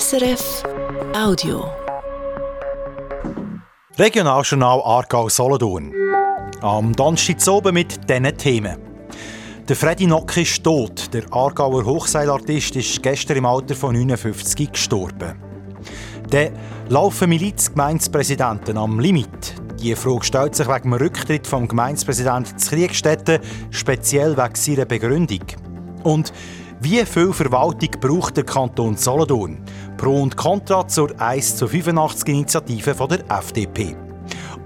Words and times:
SRF 0.00 0.62
Audio. 1.14 1.70
Regionaljournal 3.98 4.80
Aargau-Solothurn. 4.80 5.92
Am 6.62 6.96
Donnerstag 6.96 7.46
oben 7.48 7.74
mit 7.74 8.08
diesen 8.08 8.38
Themen. 8.38 8.78
Der 9.68 9.76
Freddy 9.76 10.06
Nock 10.06 10.34
ist 10.38 10.64
tot. 10.64 11.12
Der 11.12 11.24
Aargauer 11.30 11.84
Hochseilartist 11.84 12.76
ist 12.76 13.02
gestern 13.02 13.36
im 13.36 13.44
Alter 13.44 13.74
von 13.74 13.94
59 13.94 14.72
gestorben. 14.72 15.34
Der 16.30 16.52
laufen 16.88 17.28
Milizgemeinspräsidenten 17.28 18.78
am 18.78 18.98
Limit. 18.98 19.56
Die 19.78 19.94
Frage 19.94 20.24
stellt 20.24 20.54
sich 20.54 20.68
wegen 20.68 20.92
dem 20.92 20.94
Rücktritt 20.94 21.46
vom 21.46 21.68
Gemeindepräsidenten 21.68 22.56
zu 22.56 22.70
Kriegstätten, 22.70 23.40
speziell 23.70 24.38
wegen 24.38 24.54
seiner 24.54 24.86
Begründung. 24.86 25.44
Und 26.02 26.32
wie 26.84 27.06
viel 27.06 27.32
Verwaltung 27.32 27.90
braucht 28.00 28.36
der 28.36 28.42
Kanton 28.42 28.96
Solothurn? 28.96 29.64
Pro 30.02 30.20
und 30.20 30.36
Contra 30.36 30.88
zur 30.88 31.12
1 31.20 31.58
zu 31.58 31.68
85 31.68 32.28
Initiative 32.28 32.92
von 32.92 33.08
der 33.08 33.20
FDP. 33.30 33.94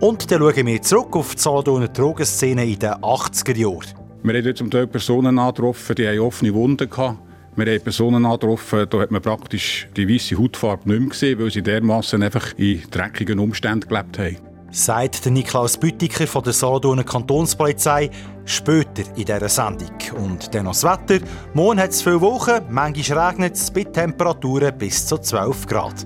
Und 0.00 0.30
dann 0.30 0.38
schauen 0.38 0.66
wir 0.66 0.80
zurück 0.80 1.14
auf 1.14 1.34
die 1.34 1.42
Solothurner 1.42 1.88
Drogenszene 1.88 2.64
in 2.64 2.78
den 2.78 2.92
80er 2.92 3.54
Jahren. 3.54 3.84
Wir 4.22 4.34
haben 4.34 4.56
zum 4.56 4.70
Teil 4.70 4.86
Personen 4.86 5.38
angetroffen, 5.38 5.94
die 5.94 6.08
haben 6.08 6.20
offene 6.20 6.54
Wunden 6.54 6.90
hatten. 6.90 7.18
Wir 7.54 7.66
haben 7.66 7.82
Personen 7.82 8.24
angetroffen, 8.24 8.86
da 8.88 8.98
hat 8.98 9.10
man 9.10 9.20
praktisch 9.20 9.86
die 9.94 10.08
weiße 10.08 10.38
Hautfarbe 10.38 10.88
nicht 10.88 11.00
mehr 11.00 11.08
gesehen, 11.10 11.38
weil 11.38 11.50
sie 11.50 11.62
dermaßen 11.62 12.22
einfach 12.22 12.54
in 12.56 12.84
dreckigen 12.90 13.38
Umständen 13.38 13.86
gelebt 13.86 14.18
haben 14.18 14.55
sagt 14.76 15.24
der 15.24 15.32
Niklaus 15.32 15.76
Büttiker 15.76 16.26
von 16.26 16.42
der 16.42 16.52
Solothurner 16.52 17.02
Kantonspolizei 17.02 18.10
später 18.44 19.02
in 19.16 19.24
dieser 19.24 19.48
Sendung. 19.48 19.96
Und 20.16 20.54
dann 20.54 20.64
noch 20.64 20.72
das 20.72 20.84
Wetter. 20.84 21.24
Morgen 21.54 21.80
hat 21.80 21.90
es 21.90 22.02
viele 22.02 22.20
Wochen, 22.20 22.60
manchmal 22.68 23.28
regnet 23.28 23.54
es 23.54 23.70
bei 23.70 23.84
Temperaturen 23.84 24.76
bis 24.76 25.06
zu 25.06 25.16
12 25.16 25.66
Grad. 25.66 26.04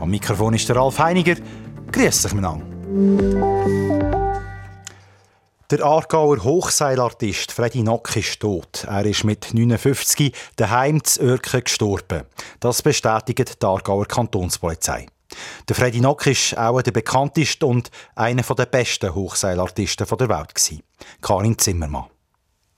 Am 0.00 0.10
Mikrofon 0.10 0.54
ist 0.54 0.68
der 0.68 0.76
Ralf 0.76 0.98
Heiniger. 0.98 1.36
Grüß 1.92 2.22
dich 2.22 2.32
miteinander. 2.32 2.64
Der 5.70 5.84
Aargauer 5.84 6.42
Hochseilartist 6.42 7.52
Freddy 7.52 7.82
Nock 7.82 8.16
ist 8.16 8.40
tot. 8.40 8.84
Er 8.88 9.04
ist 9.04 9.24
mit 9.24 9.52
59 9.52 10.32
daheim 10.54 11.02
zu 11.02 11.20
Örken 11.20 11.64
gestorben. 11.64 12.22
Das 12.60 12.82
bestätigt 12.82 13.60
die 13.60 13.66
Aargauer 13.66 14.06
Kantonspolizei. 14.06 15.06
Der 15.68 15.76
Freddy 15.76 16.00
Nock 16.00 16.26
ist 16.26 16.56
auch 16.56 16.82
der 16.82 16.92
bekannteste 16.92 17.66
und 17.66 17.90
einer 18.14 18.42
der 18.42 18.66
besten 18.66 19.14
Hochseilartisten 19.14 20.06
der 20.18 20.28
Welt. 20.28 20.82
Karin 21.20 21.58
Zimmermann. 21.58 22.06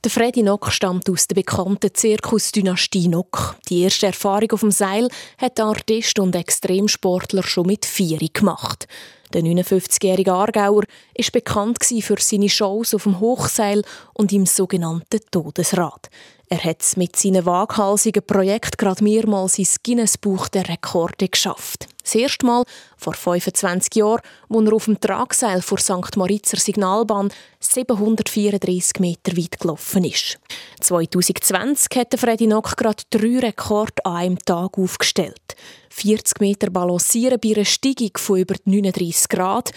Der 0.05 0.13
Freddy 0.13 0.45
Nock 0.45 0.71
stammt 0.71 1.11
aus 1.11 1.27
der 1.27 1.35
bekannten 1.35 1.93
Zirkusdynastie 1.93 3.09
Nock. 3.09 3.57
Die 3.69 3.83
erste 3.83 4.07
Erfahrung 4.07 4.53
auf 4.53 4.61
dem 4.61 4.71
Seil 4.71 5.09
hat 5.39 5.59
der 5.59 5.65
Artist 5.65 6.21
und 6.21 6.37
Extremsportler 6.37 7.43
schon 7.43 7.67
mit 7.67 7.85
vier 7.85 8.19
gemacht. 8.33 8.87
Der 9.35 9.43
59-jährige 9.43 10.33
Aargauer 10.33 10.85
ist 11.15 11.33
bekannt 11.33 11.79
für 11.85 12.17
seine 12.21 12.49
Shows 12.49 12.95
auf 12.95 13.03
dem 13.03 13.19
Hochseil 13.19 13.83
und 14.15 14.33
im 14.33 14.47
sogenannten 14.47 15.21
Todesrad. 15.31 16.09
Er 16.51 16.65
hat 16.65 16.97
mit 16.97 17.15
seinem 17.15 17.45
waghalsigen 17.45 18.23
Projekt 18.23 18.79
gerade 18.79 19.05
mehrmals 19.05 19.59
ins 19.59 19.83
Guinness-Buch 19.83 20.49
der 20.49 20.67
Rekorde 20.67 21.29
geschafft. 21.29 21.89
Das 22.03 22.15
erste 22.15 22.47
Mal 22.47 22.65
vor 22.97 23.13
25 23.13 23.97
Jahren, 23.97 24.23
als 24.49 24.67
er 24.67 24.73
auf 24.73 24.85
dem 24.87 24.99
Tragseil 24.99 25.61
vor 25.61 25.77
St. 25.77 26.17
Moritzer 26.17 26.57
Signalbahn 26.57 27.31
734 27.61 28.99
Meter 28.99 29.37
weit 29.37 29.61
gelaufen 29.61 30.05
ist. 30.05 30.39
2020 30.81 31.99
hat 31.99 32.19
Freddy 32.19 32.47
Nock 32.47 32.79
gerade 32.79 33.03
drei 33.11 33.41
Rekorde 33.41 34.07
an 34.07 34.17
einem 34.17 34.39
Tag 34.39 34.79
aufgestellt. 34.79 35.55
40 35.91 36.41
Meter 36.41 36.71
balancieren 36.71 37.39
bei 37.43 37.55
einer 37.57 37.67
Steigung 37.67 38.13
von 38.17 38.39
über 38.39 38.55
39 38.65 39.29
Grad, 39.29 39.73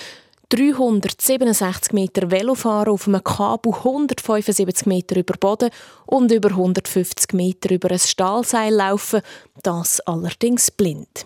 367 0.51 1.93
Meter 1.93 2.29
Velofahren 2.29 2.91
auf 2.91 3.07
einem 3.07 3.23
Kabel 3.23 3.73
175 3.73 4.85
Meter 4.85 5.15
über 5.15 5.35
Boden 5.39 5.69
und 6.05 6.29
über 6.29 6.49
150 6.49 7.31
Meter 7.31 7.73
über 7.73 7.89
ein 7.89 7.99
Stahlseil 7.99 8.73
laufen, 8.73 9.21
das 9.63 10.01
allerdings 10.01 10.69
blind. 10.69 11.25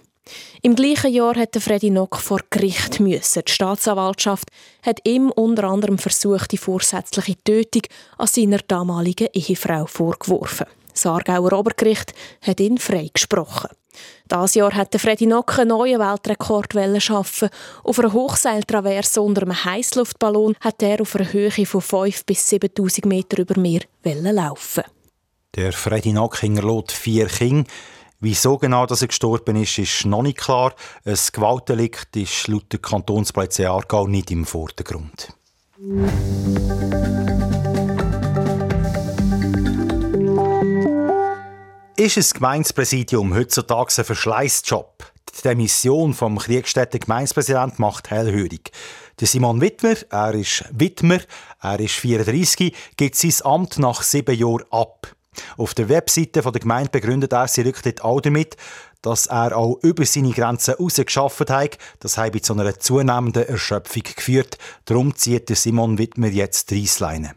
Im 0.61 0.75
gleichen 0.75 1.11
Jahr 1.11 1.35
hätte 1.35 1.59
Freddy 1.59 1.89
Nock 1.89 2.17
vor 2.17 2.39
Gericht 2.51 2.99
müssen. 2.99 3.41
Die 3.47 3.51
Staatsanwaltschaft 3.51 4.49
hat 4.83 4.99
ihm 5.07 5.31
unter 5.31 5.63
anderem 5.65 5.97
versucht, 5.97 6.51
die 6.51 6.57
vorsätzliche 6.57 7.35
Tötung 7.43 7.83
an 8.19 8.27
seiner 8.27 8.59
damaligen 8.59 9.29
Ehefrau 9.33 9.87
vorgeworfen. 9.87 10.67
Das 10.93 11.07
Aargauer 11.07 11.53
Obergericht 11.53 12.13
hat 12.41 12.59
ihn 12.59 12.77
freigesprochen. 12.77 13.71
Das 14.27 14.55
Jahr 14.55 14.73
hat 14.73 14.99
Freddy 14.99 15.25
Nock 15.25 15.59
einen 15.59 15.69
neuen 15.69 15.99
Weltrekord 15.99 16.73
schaffen. 17.01 17.49
Auf 17.83 17.99
einer 17.99 18.13
Hochseiltraverse 18.13 19.21
unter 19.21 19.43
einem 19.43 19.65
Heißluftballon 19.65 20.55
hat 20.59 20.81
er 20.81 21.01
auf 21.01 21.15
einer 21.15 21.31
Höhe 21.31 21.51
von 21.51 21.81
5 21.81 22.25
bis 22.25 22.49
7000 22.49 23.05
Meter 23.05 23.39
über 23.39 23.59
Meer 23.59 23.81
laufen. 24.03 24.83
Der 25.55 25.71
Freddy 25.71 26.13
Nock 26.13 26.39
hinterlässt 26.39 26.91
vier 26.91 27.27
Kinder. 27.27 27.69
Wieso 28.19 28.57
genau 28.57 28.85
dass 28.85 29.01
er 29.01 29.09
gestorben 29.09 29.55
ist, 29.55 29.77
ist 29.77 30.05
noch 30.05 30.23
nicht 30.23 30.39
klar. 30.39 30.73
Ein 31.03 31.17
Gewaltdelikt 31.31 32.15
ist 32.15 32.47
laut 32.47 32.71
der 32.71 32.79
Kantonspolizei 32.79 33.69
Aargau 33.69 34.07
nicht 34.07 34.31
im 34.31 34.45
Vordergrund. 34.45 35.29
Ist 41.97 42.17
ein 42.17 42.25
Gemeindepräsidium 42.33 43.33
heutzutage 43.33 43.93
ein 43.97 44.03
Verschleißjob? 44.03 45.13
Die 45.37 45.41
Demission 45.43 46.13
vom 46.13 46.37
Kriegstätten 46.37 46.99
Gemeindepräsident 46.99 47.79
macht 47.79 48.09
hellhörig. 48.09 48.71
Der 49.21 49.27
Simon 49.27 49.61
Wittmer, 49.61 49.95
er 50.09 50.33
ist 50.33 50.65
Wittmer, 50.73 51.19
er 51.61 51.79
ist 51.79 51.93
34, 51.93 52.75
gibt 52.97 53.15
sein 53.15 53.33
Amt 53.45 53.79
nach 53.79 54.03
sieben 54.03 54.35
Jahren 54.35 54.65
ab. 54.71 55.15
Auf 55.55 55.73
der 55.73 55.87
Webseite 55.87 56.41
der 56.41 56.51
Gemeinde 56.51 56.89
begründet 56.89 57.31
er 57.31 57.47
sie 57.47 57.61
rücktritt 57.61 58.03
auch 58.03 58.19
damit, 58.19 58.57
dass 59.01 59.27
er 59.27 59.55
auch 59.55 59.79
über 59.81 60.05
seine 60.05 60.31
Grenzen 60.31 60.75
herausgeschafft 60.75 61.49
hat. 61.49 61.77
Das 62.01 62.17
habe 62.17 62.41
zu 62.41 62.51
einer 62.51 62.77
zunehmenden 62.77 63.47
Erschöpfung 63.47 64.03
geführt. 64.03 64.57
Darum 64.83 65.15
zieht 65.15 65.47
Simon 65.55 65.97
Wittmer 65.97 66.27
jetzt 66.27 66.71
die 66.71 66.81
Reissleine. 66.81 67.35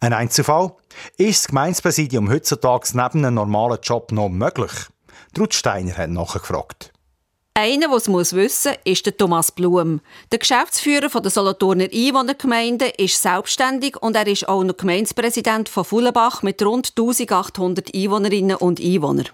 Ein 0.00 0.12
Einzelfall? 0.12 0.72
Ist 1.16 1.44
das 1.44 1.48
Gemeindepräsidium 1.48 2.30
heutzutage 2.30 2.88
neben 2.92 3.24
einem 3.24 3.34
normalen 3.34 3.78
Job 3.82 4.12
noch 4.12 4.28
möglich? 4.28 4.72
Trud 5.34 5.54
Steiner 5.54 5.96
hat 5.96 6.10
nachgefragt. 6.10 6.92
Einer, 7.54 7.88
der 7.88 7.96
es 7.96 8.06
wissen 8.06 8.38
muss, 8.40 8.68
ist 8.84 9.04
der 9.04 9.16
Thomas 9.16 9.50
Blum. 9.50 10.00
Der 10.30 10.38
Geschäftsführer 10.38 11.08
der 11.08 11.30
Solothurner 11.30 11.88
Einwohnergemeinde 11.92 12.86
ist 12.98 13.20
selbstständig 13.20 13.96
und 13.96 14.14
er 14.14 14.28
ist 14.28 14.48
auch 14.48 14.62
noch 14.62 14.76
Gemeindepräsident 14.76 15.68
von 15.68 15.84
Fullenbach 15.84 16.42
mit 16.42 16.62
rund 16.62 16.92
1800 16.96 17.92
Einwohnerinnen 17.92 18.56
und 18.56 18.78
Einwohnern. 18.78 19.28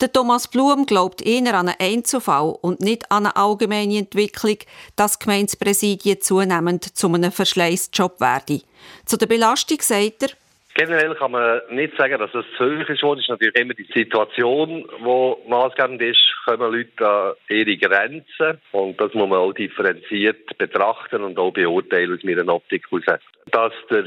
Der 0.00 0.12
Thomas 0.12 0.46
Blum 0.46 0.86
glaubt 0.86 1.26
eher 1.26 1.54
an 1.54 1.68
einen 1.68 1.74
Einzelfall 1.80 2.54
und 2.62 2.78
nicht 2.78 3.10
an 3.10 3.26
eine 3.26 3.34
allgemeine 3.34 3.98
Entwicklung, 3.98 4.58
dass 4.94 5.18
Gemeindepräsidien 5.18 6.20
zunehmend 6.20 6.96
zu 6.96 7.08
einem 7.12 7.32
Verschleißjob 7.32 8.20
werden. 8.20 8.62
Zu 9.06 9.16
der 9.16 9.26
Belastung 9.26 9.78
sagt 9.80 10.22
er, 10.22 10.28
Generell 10.74 11.16
kann 11.16 11.32
man 11.32 11.60
nicht 11.70 11.96
sagen, 11.96 12.20
dass 12.20 12.32
es 12.32 12.44
zu 12.56 12.64
hoch 12.64 12.88
ist. 12.88 13.02
Es 13.02 13.18
ist 13.18 13.28
natürlich 13.28 13.56
immer 13.56 13.74
die 13.74 13.88
Situation, 13.92 14.84
die 14.88 15.50
maßgebend 15.50 16.00
ist, 16.00 16.20
kommen 16.44 16.72
Leute 16.72 17.04
an 17.04 17.32
ihre 17.48 17.76
Grenzen. 17.76 18.60
Und 18.70 19.00
das 19.00 19.12
muss 19.12 19.28
man 19.28 19.40
auch 19.40 19.52
differenziert 19.52 20.56
betrachten 20.56 21.24
und 21.24 21.36
auch 21.36 21.50
beurteilen 21.50 22.16
aus 22.16 22.22
meiner 22.22 22.54
Optik 22.54 22.86
heraus. 22.92 23.18
Dass 23.52 23.72
der 23.90 24.04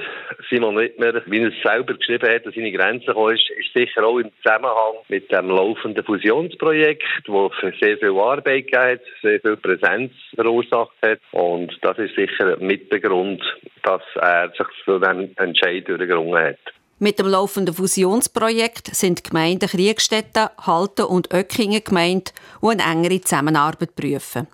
Simon 0.49 0.77
Wittmer, 0.77 1.21
wie 1.25 1.39
er 1.39 1.49
es 1.49 1.63
selber 1.63 1.93
geschrieben 1.93 2.29
hat, 2.29 2.45
an 2.45 2.53
seine 2.53 2.71
Grenzen 2.71 3.07
gekommen 3.07 3.35
ist, 3.35 3.49
ist 3.51 3.73
sicher 3.73 4.05
auch 4.05 4.19
im 4.19 4.29
Zusammenhang 4.43 4.95
mit 5.07 5.31
dem 5.31 5.49
laufenden 5.49 6.03
Fusionsprojekt, 6.03 7.03
das 7.25 7.79
sehr 7.79 7.97
viel 7.97 8.17
Arbeit 8.17 8.67
gegeben 8.67 8.83
hat, 8.83 9.01
sehr 9.21 9.39
viel 9.39 9.57
Präsenz 9.57 10.11
verursacht 10.35 10.95
hat. 11.01 11.19
Und 11.31 11.77
das 11.81 11.97
ist 11.97 12.15
sicher 12.15 12.57
mit 12.59 12.91
der 12.91 12.99
Grund, 12.99 13.41
dass 13.83 14.01
er 14.15 14.49
sich 14.49 14.67
zu 14.85 14.99
diesem 14.99 15.31
Entscheid 15.37 15.87
durchgerungen 15.87 16.43
hat. 16.43 16.59
Mit 16.99 17.17
dem 17.17 17.25
laufenden 17.25 17.73
Fusionsprojekt 17.73 18.95
sind 18.95 19.19
die 19.19 19.29
Gemeinden 19.29 19.67
Kriegstetten, 19.67 20.49
Halten 20.67 21.05
und 21.05 21.33
Öckingen 21.33 21.83
gemeint, 21.83 22.31
die 22.61 22.67
eine 22.67 22.83
engere 22.83 23.21
Zusammenarbeit 23.21 23.95
prüfen. 23.95 24.47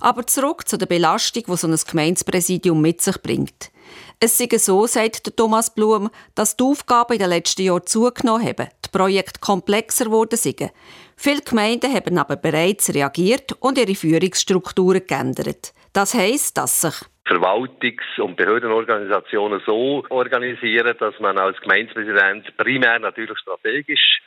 Aber 0.00 0.26
zurück 0.26 0.66
zu 0.66 0.78
der 0.78 0.86
Belastung, 0.86 1.44
die 1.46 1.56
so 1.56 1.68
ein 1.68 1.76
Gemeindepräsidium 1.76 2.80
mit 2.80 3.02
sich 3.02 3.20
bringt. 3.20 3.70
Es 4.18 4.36
sei 4.36 4.48
so, 4.58 4.86
sagt 4.86 5.36
Thomas 5.36 5.74
Blum, 5.74 6.10
dass 6.34 6.56
die 6.56 6.64
Aufgaben 6.64 7.14
in 7.14 7.18
den 7.20 7.30
letzten 7.30 7.62
Jahren 7.62 7.86
zugenommen 7.86 8.46
haben, 8.46 8.68
die 8.84 8.88
Projekte 8.90 9.40
komplexer 9.40 10.06
geworden 10.06 10.36
sind. 10.36 10.70
Viele 11.16 11.42
Gemeinden 11.42 11.92
haben 11.92 12.18
aber 12.18 12.36
bereits 12.36 12.92
reagiert 12.94 13.52
und 13.60 13.78
ihre 13.78 13.94
Führungsstrukturen 13.94 15.06
geändert. 15.06 15.72
Das 15.92 16.14
heisst, 16.14 16.56
dass 16.56 16.82
sich 16.82 16.94
Verwaltungs- 17.26 18.20
und 18.20 18.36
Behördenorganisationen 18.36 19.60
so 19.66 20.04
organisieren, 20.08 20.96
dass 20.98 21.18
man 21.20 21.38
als 21.38 21.60
Gemeindepräsident 21.60 22.56
primär 22.56 22.98
natürlich 22.98 23.38
strategisch 23.38 24.22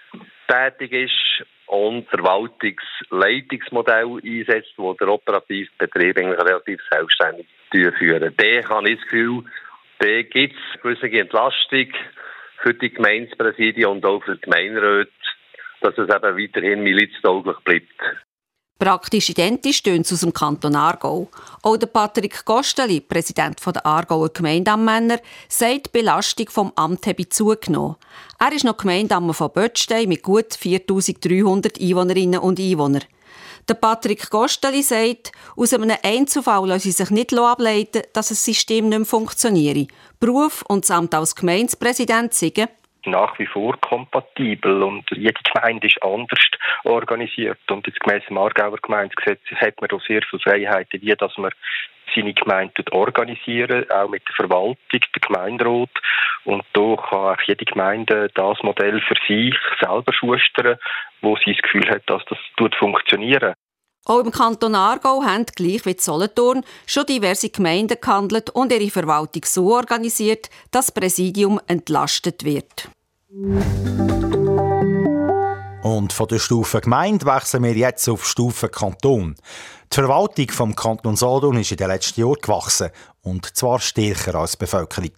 tätig 0.47 0.91
ist 0.91 1.43
und 1.67 2.07
Verwaltungsleitungsmodell 2.09 4.19
einsetzt, 4.23 4.73
wo 4.77 4.93
der 4.93 5.09
operative 5.09 5.69
Betrieb 5.77 6.15
relativ 6.17 6.79
selbstständig 6.91 7.47
durchführen. 7.71 8.33
Da 8.37 8.69
habe 8.69 8.89
ich 8.89 8.99
das 8.99 9.05
Gefühl, 9.05 9.43
da 9.99 10.21
gibt 10.21 10.55
es 10.55 10.81
gewisse 10.81 11.11
Entlastung 11.11 11.87
für 12.61 12.73
die 12.73 12.93
Gemeindepräsidien 12.93 13.89
und 13.89 14.05
auch 14.05 14.23
für 14.23 14.35
die 14.35 14.41
Gemeinderäte, 14.41 15.11
dass 15.81 15.97
es 15.97 16.09
eben 16.09 16.37
weiterhin 16.37 16.83
miliztauglich 16.83 17.57
bleibt. 17.65 17.99
Praktisch 18.83 19.29
identisch 19.29 19.81
tönt 19.81 20.11
aus 20.11 20.19
dem 20.19 20.33
Kanton 20.33 20.75
Aargau. 20.75 21.29
Auch 21.61 21.77
der 21.77 21.87
Patrick 21.87 22.43
Gosteli, 22.43 22.99
Präsident 22.99 23.65
der 23.65 23.85
Aargauer 23.85 24.27
Gemeindeammänner, 24.27 25.19
sagt, 25.47 25.85
die 25.85 25.89
Belastung 25.93 26.49
vom 26.49 26.73
Amt 26.75 27.07
habe 27.07 27.29
zugenommen. 27.29 27.95
Er 28.39 28.51
ist 28.51 28.65
noch 28.65 28.75
Gemeindeammer 28.75 29.33
von 29.33 29.53
Böttstein 29.53 30.09
mit 30.09 30.21
gut 30.21 30.53
4300 30.55 31.79
Einwohnerinnen 31.79 32.41
und 32.41 32.59
Einwohnern. 32.59 33.05
Der 33.69 33.75
Patrick 33.75 34.29
Gosteli 34.29 34.83
sagt, 34.83 35.31
aus 35.55 35.71
einem 35.71 35.95
Einzelfall 36.03 36.67
lasse 36.67 36.91
sich 36.91 37.09
nicht 37.09 37.33
ableiten, 37.33 38.01
dass 38.11 38.27
das 38.27 38.43
System 38.43 38.89
nicht 38.89 38.97
mehr 38.97 39.05
funktioniere. 39.05 39.87
Beruf 40.19 40.61
und 40.67 40.83
das 40.83 40.91
Amt 40.91 41.15
als 41.15 41.35
Gemeindepräsident 41.35 42.33
sagen, 42.33 42.67
nach 43.05 43.37
wie 43.39 43.45
vor 43.45 43.79
kompatibel 43.79 44.83
und 44.83 45.09
jede 45.11 45.39
Gemeinde 45.53 45.87
ist 45.87 46.01
anders 46.01 46.45
organisiert 46.83 47.59
und 47.69 47.85
jetzt 47.87 47.99
gemäss 47.99 48.23
dem 48.27 48.37
Aargauer 48.37 48.77
Gemeindegesetz 48.81 49.41
hat 49.55 49.81
man 49.81 49.91
auch 49.91 50.05
sehr 50.05 50.21
viele 50.29 50.41
Freiheiten, 50.41 51.01
wie 51.01 51.15
dass 51.15 51.37
man 51.37 51.51
seine 52.15 52.33
Gemeinde 52.33 52.83
organisieren, 52.91 53.89
auch 53.89 54.09
mit 54.09 54.27
der 54.27 54.35
Verwaltung, 54.35 54.77
der 54.91 55.21
Gemeinderat. 55.21 55.89
Und 56.43 56.63
da 56.73 56.95
kann 56.95 57.19
auch 57.19 57.41
jede 57.47 57.65
Gemeinde 57.65 58.29
das 58.33 58.61
Modell 58.61 59.01
für 59.01 59.15
sich 59.27 59.55
selber 59.79 60.13
schustern, 60.13 60.77
wo 61.21 61.37
sie 61.37 61.53
das 61.53 61.61
Gefühl 61.61 61.89
hat, 61.89 62.03
dass 62.07 62.23
das 62.25 62.75
funktionieren 62.77 63.55
auch 64.05 64.19
im 64.19 64.31
Kanton 64.31 64.75
Aargau 64.75 65.23
haben, 65.23 65.45
gleich 65.55 65.85
wie 65.85 65.95
Solothurn, 65.97 66.63
schon 66.85 67.05
diverse 67.05 67.49
Gemeinden 67.49 67.97
gehandelt 67.99 68.49
und 68.49 68.71
ihre 68.71 68.89
Verwaltung 68.89 69.43
so 69.45 69.73
organisiert, 69.73 70.49
dass 70.71 70.87
das 70.87 70.91
Präsidium 70.91 71.59
entlastet 71.67 72.43
wird. 72.43 72.89
Und 75.83 76.13
von 76.13 76.29
der 76.29 76.39
Stufe 76.39 76.79
Gemeinde 76.79 77.25
wechseln 77.25 77.63
wir 77.63 77.75
jetzt 77.75 78.07
auf 78.07 78.25
Stufe 78.25 78.69
Kanton. 78.69 79.35
Die 79.91 79.95
Verwaltung 79.95 80.49
vom 80.49 80.75
Kanton 80.77 81.17
Solothurn 81.17 81.57
ist 81.57 81.71
in 81.71 81.77
den 81.77 81.89
letzten 81.89 82.21
Jahren 82.21 82.37
gewachsen 82.41 82.89
und 83.21 83.53
zwar 83.53 83.79
stärker 83.79 84.35
als 84.35 84.53
die 84.53 84.59
Bevölkerung. 84.59 85.11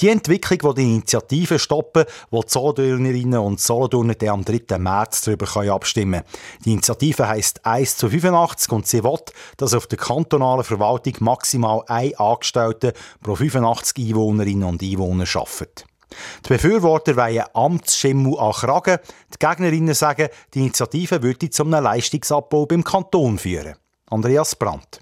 Die 0.00 0.08
Entwicklung, 0.08 0.74
die 0.74 0.80
die 0.80 0.94
Initiative 0.94 1.58
stoppen, 1.58 2.06
wo 2.30 2.40
die 2.40 2.48
Solothurnerinnen 2.48 3.40
und 3.40 3.60
Solothurner 3.60 4.14
am 4.28 4.42
3. 4.42 4.78
März 4.78 5.20
darüber 5.20 5.46
abstimmen 5.70 6.22
können. 6.22 6.64
Die 6.64 6.72
Initiative 6.72 7.28
heisst 7.28 7.66
1 7.66 7.98
zu 7.98 8.08
85 8.08 8.72
und 8.72 8.86
sie 8.86 9.04
will, 9.04 9.18
dass 9.58 9.74
auf 9.74 9.86
der 9.86 9.98
kantonalen 9.98 10.64
Verwaltung 10.64 11.12
maximal 11.20 11.82
ein 11.88 12.16
Angestellter 12.16 12.94
pro 13.22 13.34
85 13.34 14.08
Einwohnerinnen 14.08 14.64
und 14.64 14.82
Einwohner 14.82 15.26
arbeitet. 15.34 15.84
Die 16.44 16.48
Befürworter 16.48 17.16
wollen 17.16 17.44
Amtsschimmel 17.54 18.38
an 18.38 18.52
Kragen. 18.52 18.98
Die 19.32 19.38
Gegnerinnen 19.38 19.94
sagen, 19.94 20.28
die 20.54 20.60
Initiative 20.60 21.22
würde 21.22 21.50
zu 21.50 21.64
einem 21.64 21.84
Leistungsabbau 21.84 22.66
beim 22.66 22.84
Kanton 22.84 23.38
führen. 23.38 23.74
Andreas 24.06 24.56
Brandt. 24.56 25.00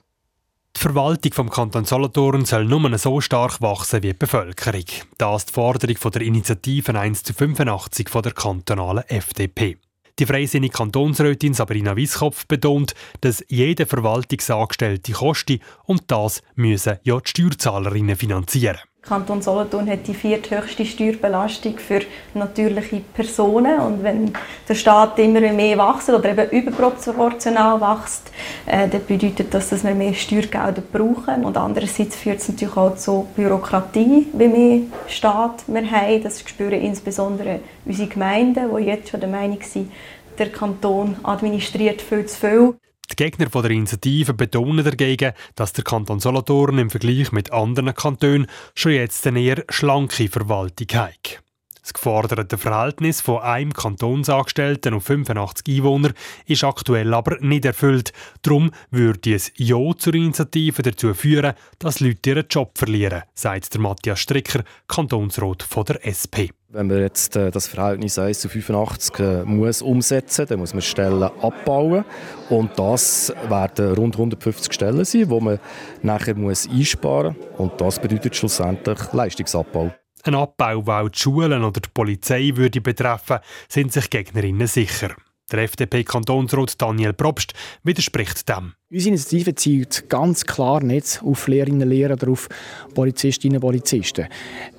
Die 0.76 0.80
Verwaltung 0.80 1.32
vom 1.32 1.50
Kanton 1.50 1.84
Solothurn 1.84 2.44
soll 2.44 2.64
nur 2.64 2.96
so 2.98 3.20
stark 3.20 3.60
wachsen 3.60 4.02
wie 4.02 4.12
die 4.12 4.14
Bevölkerung. 4.14 4.84
Das 5.16 5.42
ist 5.42 5.48
die 5.48 5.54
Forderung 5.54 5.96
der 6.12 6.22
Initiative 6.22 6.96
1 6.96 7.24
zu 7.24 7.34
85 7.34 8.08
von 8.08 8.22
der 8.22 8.32
kantonalen 8.32 9.02
FDP. 9.08 9.76
Die 10.18 10.26
freisinnige 10.26 10.76
Kantonsrätin 10.76 11.54
Sabrina 11.54 11.96
Wieskopf 11.96 12.46
betont, 12.46 12.94
dass 13.20 13.44
jede 13.48 13.86
Verwaltungsangestellte 13.86 15.12
koste 15.12 15.60
und 15.84 16.02
das 16.08 16.42
müssen 16.54 16.98
ja 17.02 17.18
die 17.20 17.30
Steuerzahlerinnen 17.30 18.16
finanzieren. 18.16 18.78
Kanton 19.08 19.40
Solothurn 19.40 19.88
hat 19.88 20.06
die 20.06 20.14
vierthöchste 20.14 20.84
Steuerbelastung 20.84 21.78
für 21.78 22.00
natürliche 22.34 23.00
Personen 23.14 23.80
und 23.80 24.02
wenn 24.02 24.32
der 24.68 24.74
Staat 24.74 25.18
immer 25.18 25.40
mehr 25.40 25.78
wächst 25.78 26.10
oder 26.10 26.30
eben 26.30 26.50
überproportional 26.50 27.80
wächst, 27.80 28.30
äh, 28.66 28.86
dann 28.88 29.06
bedeutet 29.06 29.54
das, 29.54 29.70
dass 29.70 29.84
wir 29.84 29.94
mehr 29.94 30.12
Steuergelder 30.12 30.82
brauchen 30.92 31.44
und 31.44 31.56
andererseits 31.56 32.16
führt 32.16 32.40
es 32.40 32.48
natürlich 32.48 32.76
auch 32.76 32.96
zu 32.96 33.26
Bürokratie, 33.34 34.26
wie 34.32 34.48
mehr 34.48 34.80
Staat 35.06 35.64
wir 35.66 35.90
haben. 35.90 36.22
Das 36.22 36.40
spüren 36.40 36.80
insbesondere 36.80 37.60
unsere 37.86 38.08
Gemeinden, 38.08 38.76
die 38.76 38.84
jetzt 38.84 39.08
schon 39.08 39.20
der 39.20 39.28
Meinung 39.28 39.60
sind, 39.62 39.90
der 40.38 40.50
Kanton 40.50 41.16
administriert 41.22 42.02
viel 42.02 42.26
zu 42.26 42.38
viel. 42.38 42.74
Die 43.10 43.16
Gegner 43.16 43.46
der 43.46 43.70
Initiative 43.70 44.34
betonen 44.34 44.84
dagegen, 44.84 45.32
dass 45.54 45.72
der 45.72 45.84
Kanton 45.84 46.20
Solothurn 46.20 46.78
im 46.78 46.90
Vergleich 46.90 47.32
mit 47.32 47.52
anderen 47.52 47.94
Kantonen 47.94 48.46
schon 48.74 48.92
jetzt 48.92 49.26
eine 49.26 49.40
eher 49.40 49.64
schlanke 49.70 50.28
Verwaltung 50.28 50.88
hat. 50.94 51.42
Das 51.88 51.94
geforderte 51.94 52.58
Verhältnis 52.58 53.22
von 53.22 53.40
einem 53.40 53.72
Kantonsangestellten 53.72 54.92
auf 54.92 55.04
85 55.04 55.78
Einwohner 55.78 56.10
ist 56.44 56.62
aktuell 56.62 57.14
aber 57.14 57.38
nicht 57.40 57.64
erfüllt. 57.64 58.12
Darum 58.42 58.72
würde 58.90 59.34
es 59.34 59.50
Ja 59.56 59.78
zur 59.96 60.12
Initiative 60.12 60.82
dazu 60.82 61.14
führen, 61.14 61.54
dass 61.78 62.00
Leute 62.00 62.28
ihren 62.28 62.46
Job 62.50 62.76
verlieren, 62.76 63.22
sagt 63.32 63.72
der 63.72 63.80
Matthias 63.80 64.20
Stricker, 64.20 64.64
Kantonsrat 64.86 65.62
von 65.62 65.86
der 65.86 66.04
SP. 66.04 66.52
Wenn 66.68 66.88
man 66.88 66.98
jetzt 67.00 67.34
äh, 67.36 67.50
das 67.50 67.68
Verhältnis 67.68 68.18
1 68.18 68.40
zu 68.40 68.50
85 68.50 69.18
äh, 69.20 69.44
muss 69.44 69.80
umsetzen 69.80 70.42
muss, 70.42 70.48
dann 70.48 70.58
muss 70.58 70.74
man 70.74 70.82
Stellen 70.82 71.22
abbauen. 71.22 72.04
Und 72.50 72.78
das 72.78 73.32
werden 73.48 73.94
rund 73.94 74.16
150 74.16 74.74
Stellen 74.74 75.06
sein, 75.06 75.26
die 75.26 75.40
man 75.40 75.58
nachher 76.02 76.34
muss 76.34 76.68
einsparen 76.68 77.34
muss. 77.38 77.60
Und 77.60 77.80
das 77.80 77.98
bedeutet 77.98 78.36
schlussendlich 78.36 78.98
Leistungsabbau. 79.14 79.90
Ein 80.24 80.34
Abbau, 80.34 80.82
der 80.82 80.94
auch 81.02 81.08
die 81.08 81.18
Schulen 81.18 81.64
oder 81.64 81.80
die 81.80 81.88
Polizei 81.92 82.52
würde 82.54 82.80
betreffen, 82.80 83.38
sind 83.68 83.92
sich 83.92 84.10
Gegnerinnen 84.10 84.66
sicher. 84.66 85.14
Der 85.50 85.60
FDP-Kantonsrat 85.60 86.80
Daniel 86.80 87.12
Probst 87.12 87.54
widerspricht 87.82 88.48
dem. 88.48 88.74
Unsere 88.90 89.08
Initiative 89.10 89.54
zielt 89.54 90.08
ganz 90.08 90.46
klar 90.46 90.82
nicht 90.82 91.20
auf 91.22 91.46
Lehrerinnen 91.46 91.82
und 91.82 91.90
Lehrer 91.90 92.14
oder 92.14 92.30
auf 92.30 92.48
Polizistinnen 92.94 93.58
und 93.58 93.60
Polizisten. 93.60 94.28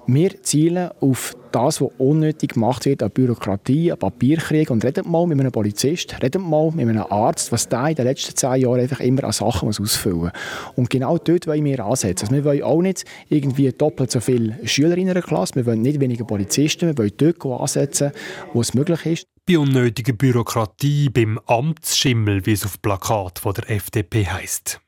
Wir 0.08 0.42
zielen 0.42 0.90
auf 1.00 1.36
das, 1.52 1.80
was 1.80 1.92
unnötig 2.00 2.54
gemacht 2.54 2.88
wird 2.88 3.04
an 3.04 3.12
Bürokratie, 3.12 3.92
an 3.92 4.00
Papierkrieg. 4.00 4.72
Und 4.72 4.84
redet 4.84 5.06
mal 5.06 5.28
mit 5.28 5.40
einem 5.40 5.52
Polizist, 5.52 6.16
redet 6.24 6.42
mal 6.42 6.72
mit 6.72 6.90
einem 6.90 7.06
Arzt, 7.08 7.52
was 7.52 7.70
der 7.70 7.90
in 7.90 7.96
den 7.96 8.06
letzten 8.06 8.36
zehn 8.36 8.62
Jahren 8.62 8.80
einfach 8.80 9.00
immer 9.00 9.26
an 9.26 9.32
Sachen 9.32 9.68
muss 9.68 9.80
ausfüllen 9.80 10.18
muss. 10.18 10.32
Und 10.76 10.90
genau 10.90 11.20
dort 11.20 11.46
wollen 11.46 11.64
wir 11.64 11.86
ansetzen. 11.86 12.26
Also 12.26 12.36
wir 12.36 12.46
wollen 12.46 12.64
auch 12.64 12.82
nicht 12.82 13.06
irgendwie 13.30 13.72
doppelt 13.72 14.10
so 14.10 14.20
viele 14.20 14.58
Schüler 14.68 14.98
in 14.98 15.12
einer 15.12 15.22
Klasse, 15.22 15.54
wir 15.54 15.68
wollen 15.68 15.84
nicht 15.84 16.00
weniger 16.00 16.26
Polizisten, 16.26 16.88
wir 16.88 16.98
wollen 16.98 17.12
dort 17.16 17.62
ansetzen, 17.62 18.12
wo 18.54 18.62
es 18.62 18.74
möglich 18.74 19.06
ist. 19.06 19.28
Bei 19.48 19.58
unnötiger 19.58 20.14
Bürokratie, 20.14 21.10
beim 21.10 21.40
Amtsschimmel, 21.48 22.46
wie 22.46 22.52
es 22.52 22.66
auf 22.66 22.80
Plakat 22.84 23.40
von 23.40 23.54
der 23.56 23.70
FDP 23.72 23.99
FDP 24.00 24.28
heisst. 24.28 24.80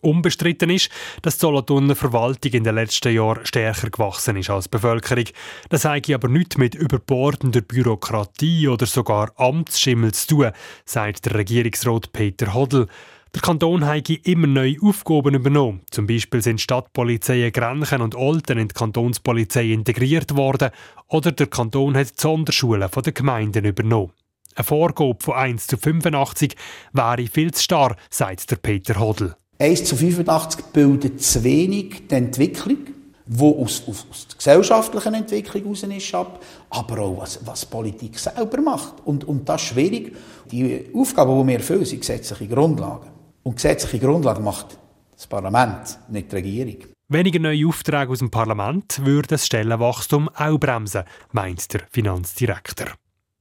Unbestritten 0.00 0.70
ist, 0.70 0.90
dass 1.22 1.38
die 1.38 1.40
Solothurner 1.40 1.96
Verwaltung 1.96 2.52
in 2.52 2.62
den 2.62 2.76
letzten 2.76 3.12
Jahren 3.12 3.44
stärker 3.44 3.90
gewachsen 3.90 4.36
ist 4.36 4.48
als 4.48 4.66
die 4.66 4.70
Bevölkerung. 4.70 5.24
Das 5.70 5.84
ich 5.84 6.14
aber 6.14 6.28
nichts 6.28 6.56
mit 6.56 6.76
überbordender 6.76 7.62
Bürokratie 7.62 8.68
oder 8.68 8.86
sogar 8.86 9.32
Amtsschimmel 9.40 10.12
zu 10.12 10.28
tun, 10.28 10.52
sagt 10.84 11.26
der 11.26 11.34
Regierungsrat 11.34 12.12
Peter 12.12 12.54
Hodl. 12.54 12.86
Der 13.34 13.42
Kanton 13.42 13.84
habe 13.84 14.14
immer 14.24 14.46
neue 14.46 14.76
Aufgaben 14.82 15.34
übernommen. 15.34 15.80
Zum 15.90 16.06
Beispiel 16.06 16.42
sind 16.42 16.60
Stadtpolizeien 16.60 17.52
Grenchen 17.52 18.00
und 18.00 18.14
Olten 18.14 18.58
in 18.58 18.68
die 18.68 18.74
Kantonspolizei 18.74 19.72
integriert 19.72 20.36
worden 20.36 20.70
oder 21.08 21.32
der 21.32 21.48
Kanton 21.48 21.96
hat 21.96 22.10
die 22.10 22.20
Sonderschulen 22.20 22.88
der 22.88 23.12
Gemeinden 23.12 23.64
übernommen. 23.64 24.12
Eine 24.58 24.64
Vorgabe 24.64 25.16
von 25.20 25.34
1 25.34 25.68
zu 25.68 25.76
85 25.76 26.56
wäre 26.92 27.26
viel 27.28 27.54
zu 27.54 27.62
starr, 27.62 27.94
sagt 28.10 28.50
der 28.50 28.56
Peter 28.56 28.98
Hodl. 28.98 29.36
1 29.60 29.84
zu 29.84 29.94
85 29.94 30.64
bildet 30.72 31.22
zu 31.22 31.44
wenig 31.44 32.08
die 32.08 32.14
Entwicklung, 32.16 32.78
die 33.24 33.40
aus, 33.40 33.84
aus, 33.86 34.04
aus 34.10 34.26
der 34.26 34.36
gesellschaftlichen 34.36 35.14
Entwicklung 35.14 35.62
heraus 35.62 35.82
ist, 35.84 36.12
ab, 36.12 36.42
aber 36.70 36.98
auch 36.98 37.18
was, 37.18 37.38
was 37.46 37.66
Politik 37.66 38.18
selber 38.18 38.60
macht. 38.60 38.94
Und, 39.04 39.22
und 39.22 39.48
das 39.48 39.62
ist 39.62 39.68
schwierig. 39.68 40.16
Die 40.50 40.86
Aufgaben, 40.92 41.40
die 41.40 41.46
wir 41.46 41.58
erfüllen, 41.58 41.84
sind 41.84 42.00
gesetzliche 42.00 42.48
Grundlagen. 42.48 43.10
Und 43.44 43.54
gesetzliche 43.54 44.04
Grundlagen 44.04 44.42
macht 44.42 44.76
das 45.14 45.28
Parlament, 45.28 46.00
nicht 46.08 46.32
die 46.32 46.36
Regierung. 46.36 46.78
Weniger 47.08 47.38
neue 47.38 47.68
Aufträge 47.68 48.10
aus 48.10 48.18
dem 48.18 48.32
Parlament 48.32 49.04
würde 49.04 49.28
das 49.28 49.46
Stellenwachstum 49.46 50.28
auch 50.30 50.58
bremsen, 50.58 51.04
meint 51.30 51.72
der 51.72 51.82
Finanzdirektor. 51.92 52.88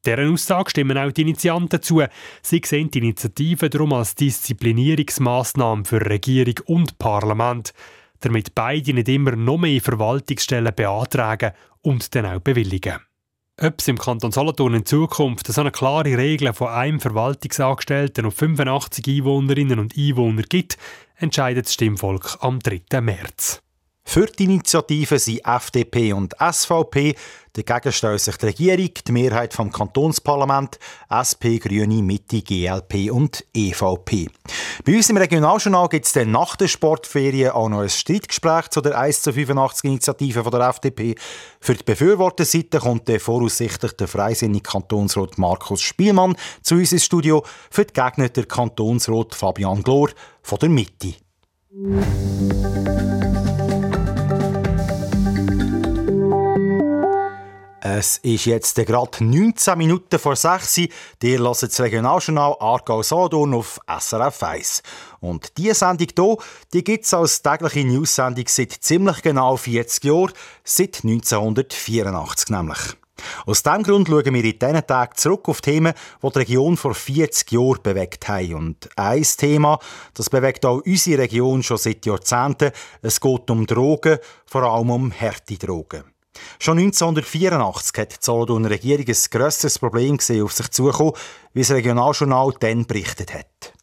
Deren 0.07 0.31
Aussage 0.31 0.69
stimmen 0.69 0.97
auch 0.97 1.11
die 1.11 1.23
Initianten 1.23 1.81
zu. 1.81 2.01
Sie 2.41 2.61
sehen 2.63 2.89
die 2.89 2.99
Initiative 2.99 3.69
darum 3.69 3.91
als 3.91 4.15
Disziplinierungsmaßnahme 4.15 5.83
für 5.83 5.99
Regierung 5.99 6.55
und 6.65 6.97
Parlament, 6.97 7.73
damit 8.21 8.55
beide 8.55 8.93
nicht 8.93 9.09
immer 9.09 9.35
noch 9.35 9.57
mehr 9.57 9.81
Verwaltungsstellen 9.81 10.73
beantragen 10.73 11.51
und 11.81 12.15
dann 12.15 12.25
auch 12.25 12.39
bewilligen. 12.39 13.01
Ob 13.59 13.79
es 13.79 13.89
im 13.89 13.97
Kanton 13.97 14.31
Solothurn 14.31 14.75
in 14.75 14.85
Zukunft 14.85 15.47
so 15.47 15.59
eine 15.59 15.71
klare 15.71 16.17
Regel 16.17 16.53
von 16.53 16.69
einem 16.69 17.01
Verwaltungsangestellten 17.01 18.27
auf 18.27 18.35
85 18.35 19.05
Einwohnerinnen 19.09 19.77
und 19.77 19.97
Einwohner 19.97 20.43
gibt, 20.43 20.77
entscheidet 21.17 21.65
das 21.65 21.73
Stimmvolk 21.73 22.37
am 22.39 22.59
3. 22.59 23.01
März. 23.01 23.61
Für 24.09 24.25
die 24.25 24.45
Initiative 24.45 25.19
sind 25.19 25.45
FDP 25.45 26.13
und 26.13 26.33
SVP. 26.39 27.13
Dagegen 27.51 27.91
stellen 27.91 28.17
sich 28.17 28.37
die 28.37 28.45
Regierung, 28.45 28.89
die 29.05 29.11
Mehrheit 29.11 29.53
vom 29.53 29.69
Kantonsparlament, 29.69 30.79
SP, 31.11 31.59
Grüne, 31.59 32.01
Mitte, 32.01 32.41
GLP 32.41 33.11
und 33.11 33.43
EVP. 33.53 34.29
Bei 34.85 34.95
uns 34.95 35.09
im 35.09 35.17
Regionaljournal 35.17 35.89
gibt 35.89 36.05
es 36.05 36.15
nach 36.25 36.55
der 36.55 36.69
Sportferien 36.69 37.51
auch 37.51 37.67
noch 37.67 37.81
ein 37.81 37.89
Streitgespräch 37.89 38.69
zu 38.69 38.79
der 38.79 38.97
1 38.97 39.23
zu 39.23 39.33
85 39.33 39.83
Initiative 39.83 40.41
von 40.41 40.51
der 40.51 40.69
FDP. 40.69 41.15
Für 41.59 41.75
die 41.75 41.83
Befürworterseite 41.83 42.79
kommt 42.79 43.09
der 43.09 43.19
voraussichtlich 43.19 43.91
der 43.91 44.07
freisinnige 44.07 44.69
Kantonsrat 44.69 45.37
Markus 45.37 45.81
Spielmann 45.81 46.37
zu 46.61 46.75
uns 46.75 46.93
ins 46.93 47.03
Studio. 47.03 47.43
Für 47.69 47.83
die 47.83 47.93
Gegner 47.93 48.29
der 48.29 48.45
Kantonsrat 48.45 49.35
Fabian 49.35 49.83
Glor 49.83 50.11
von 50.41 50.59
der 50.59 50.69
Mitte. 50.69 51.15
Es 57.81 58.17
ist 58.17 58.45
jetzt 58.45 58.75
gerade 58.75 59.23
19 59.23 59.77
Minuten 59.77 60.17
vor 60.17 60.35
6 60.35 60.77
Uhr. 60.79 60.87
Ihr 61.21 61.39
hört 61.39 61.61
das 61.61 61.79
Regionaljournal 61.79 62.55
Aargau 62.59 63.03
Solothurn 63.03 63.53
auf 63.53 63.79
SRF 63.87 64.41
1. 64.41 64.83
Und 65.19 65.55
diese 65.57 65.75
Sendung 65.75 66.07
hier, 66.15 66.37
die 66.73 66.83
gibt 66.83 67.05
es 67.05 67.13
als 67.13 67.43
tägliche 67.43 67.85
News-Sendung 67.85 68.45
seit 68.47 68.71
ziemlich 68.71 69.21
genau 69.21 69.57
40 69.57 70.03
Jahren, 70.05 70.33
seit 70.63 71.03
1984 71.03 72.49
nämlich. 72.49 72.79
Aus 73.45 73.61
diesem 73.61 73.83
Grund 73.83 74.07
schauen 74.07 74.33
wir 74.33 74.43
in 74.43 74.59
diesen 74.59 74.87
Tagen 74.87 75.15
zurück 75.15 75.47
auf 75.47 75.61
Themen, 75.61 75.93
die 76.23 76.29
die 76.29 76.39
Region 76.39 76.77
vor 76.77 76.95
40 76.95 77.51
Jahren 77.51 77.81
bewegt 77.83 78.27
haben. 78.27 78.53
Und 78.55 78.89
ein 78.95 79.23
Thema, 79.23 79.79
das 80.15 80.31
bewegt 80.31 80.65
auch 80.65 80.81
unsere 80.83 81.21
Region 81.21 81.61
schon 81.61 81.77
seit 81.77 82.05
Jahrzehnten. 82.07 82.71
Es 83.03 83.21
geht 83.21 83.49
um 83.51 83.67
Drogen, 83.67 84.17
vor 84.45 84.63
allem 84.63 84.89
um 84.89 85.11
harte 85.11 85.57
Drogen. 85.57 86.16
Schon 86.59 86.79
1984 86.79 87.97
hat 87.97 88.11
die 88.11 88.17
Solothurner 88.19 88.69
Regierung 88.69 89.05
ein 89.07 89.15
grösseres 89.31 89.79
Problem 89.79 90.17
gesehen, 90.17 90.43
auf 90.43 90.53
sich 90.53 90.69
zukommen, 90.69 91.13
wie 91.53 91.61
das 91.61 91.71
Regionaljournal 91.71 92.53
dann 92.59 92.85
berichtet 92.85 93.33
hat. 93.33 93.73